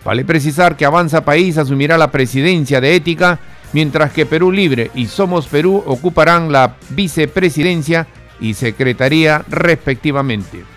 Vale 0.05 0.25
precisar 0.25 0.77
que 0.77 0.85
Avanza 0.85 1.25
País 1.25 1.57
asumirá 1.57 1.97
la 1.97 2.11
presidencia 2.11 2.81
de 2.81 2.97
ética, 2.97 3.39
mientras 3.73 4.13
que 4.13 4.27
Perú 4.27 4.51
Libre 4.51 4.91
y 4.95 5.07
Somos 5.07 5.47
Perú 5.47 5.85
ocuparán 5.87 6.51
la 6.51 6.75
vicepresidencia 6.91 8.09
y 8.41 8.55
secretaría 8.55 9.45
respectivamente. 9.49 10.72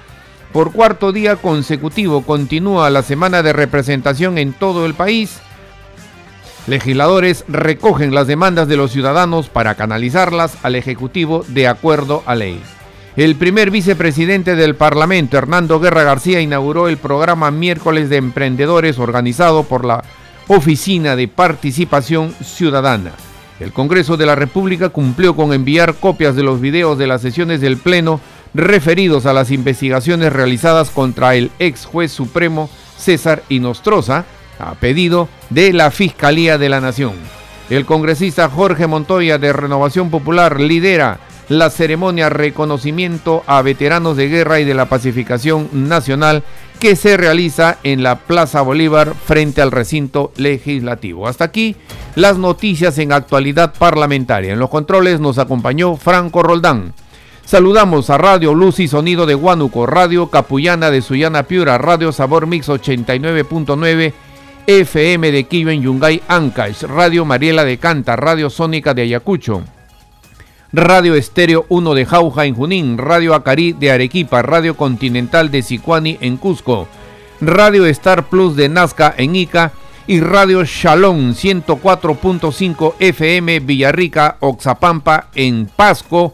Por 0.55 0.71
cuarto 0.71 1.11
día 1.11 1.35
consecutivo 1.35 2.21
continúa 2.21 2.89
la 2.89 3.01
semana 3.01 3.43
de 3.43 3.51
representación 3.51 4.37
en 4.37 4.53
todo 4.53 4.85
el 4.85 4.93
país. 4.93 5.41
Legisladores 6.65 7.43
recogen 7.49 8.15
las 8.15 8.27
demandas 8.27 8.69
de 8.69 8.77
los 8.77 8.91
ciudadanos 8.91 9.49
para 9.49 9.75
canalizarlas 9.75 10.57
al 10.63 10.75
Ejecutivo 10.75 11.43
de 11.49 11.67
acuerdo 11.67 12.23
a 12.25 12.35
ley. 12.35 12.61
El 13.17 13.35
primer 13.35 13.69
vicepresidente 13.69 14.55
del 14.55 14.75
Parlamento, 14.75 15.37
Hernando 15.37 15.81
Guerra 15.81 16.03
García, 16.03 16.39
inauguró 16.39 16.87
el 16.87 16.95
programa 16.95 17.51
Miércoles 17.51 18.09
de 18.09 18.15
Emprendedores 18.15 18.97
organizado 18.97 19.63
por 19.63 19.83
la 19.83 20.05
Oficina 20.47 21.17
de 21.17 21.27
Participación 21.27 22.33
Ciudadana. 22.41 23.11
El 23.59 23.73
Congreso 23.73 24.15
de 24.15 24.25
la 24.25 24.35
República 24.35 24.87
cumplió 24.87 25.35
con 25.35 25.51
enviar 25.51 25.95
copias 25.95 26.33
de 26.33 26.43
los 26.43 26.61
videos 26.61 26.97
de 26.97 27.07
las 27.07 27.21
sesiones 27.21 27.59
del 27.59 27.75
Pleno 27.75 28.21
referidos 28.55 29.25
a 29.25 29.33
las 29.33 29.51
investigaciones 29.51 30.31
realizadas 30.31 30.89
contra 30.89 31.35
el 31.35 31.51
ex 31.59 31.85
juez 31.85 32.11
supremo 32.11 32.69
César 32.97 33.43
Inostroza, 33.49 34.25
a 34.57 34.75
pedido 34.75 35.27
de 35.49 35.73
la 35.73 35.91
Fiscalía 35.91 36.57
de 36.57 36.69
la 36.69 36.79
Nación. 36.79 37.13
El 37.69 37.85
congresista 37.85 38.49
Jorge 38.49 38.87
Montoya 38.87 39.37
de 39.37 39.51
Renovación 39.51 40.09
Popular 40.09 40.61
lidera 40.61 41.19
la 41.49 41.69
ceremonia 41.69 42.29
reconocimiento 42.29 43.43
a 43.45 43.61
veteranos 43.61 44.17
de 44.17 44.29
guerra 44.29 44.59
y 44.59 44.65
de 44.65 44.73
la 44.73 44.85
pacificación 44.85 45.69
nacional 45.73 46.43
que 46.79 46.95
se 46.95 47.17
realiza 47.17 47.77
en 47.83 48.03
la 48.03 48.19
Plaza 48.19 48.61
Bolívar 48.61 49.13
frente 49.13 49.61
al 49.61 49.71
recinto 49.71 50.31
legislativo. 50.37 51.27
Hasta 51.27 51.43
aquí 51.43 51.75
las 52.15 52.37
noticias 52.37 52.97
en 52.97 53.11
actualidad 53.11 53.73
parlamentaria. 53.77 54.53
En 54.53 54.59
los 54.59 54.69
controles 54.69 55.19
nos 55.19 55.37
acompañó 55.37 55.97
Franco 55.97 56.41
Roldán. 56.41 56.93
Saludamos 57.45 58.09
a 58.09 58.17
Radio 58.17 58.55
Luz 58.55 58.79
y 58.79 58.87
Sonido 58.87 59.27
de 59.27 59.35
Huánuco, 59.35 59.85
Radio 59.85 60.31
Capullana 60.31 60.89
de 60.89 61.03
Suyana 61.03 61.43
Piura, 61.43 61.77
Radio 61.77 62.11
Sabor 62.11 62.47
Mix 62.47 62.67
89.9, 62.67 64.13
FM 64.65 65.31
de 65.31 65.43
Quillo 65.43 65.69
en 65.69 65.83
Yungay 65.83 66.23
Ancash, 66.27 66.81
Radio 66.81 67.23
Mariela 67.23 67.63
de 67.63 67.77
Canta, 67.77 68.15
Radio 68.15 68.49
Sónica 68.49 68.95
de 68.95 69.03
Ayacucho, 69.03 69.61
Radio 70.73 71.13
Estéreo 71.13 71.67
1 71.69 71.93
de 71.93 72.05
Jauja 72.07 72.45
en 72.45 72.55
Junín, 72.55 72.97
Radio 72.97 73.35
Acarí 73.35 73.73
de 73.73 73.91
Arequipa, 73.91 74.41
Radio 74.41 74.75
Continental 74.75 75.51
de 75.51 75.61
Sicuani 75.61 76.17
en 76.21 76.37
Cusco, 76.37 76.87
Radio 77.41 77.85
Star 77.85 78.23
Plus 78.27 78.55
de 78.55 78.69
Nazca 78.69 79.13
en 79.15 79.35
Ica 79.35 79.71
y 80.07 80.19
Radio 80.19 80.63
Shalom 80.65 81.33
104.5 81.33 82.95
FM 82.99 83.59
Villarrica, 83.59 84.37
Oxapampa 84.39 85.27
en 85.35 85.69
Pasco, 85.75 86.33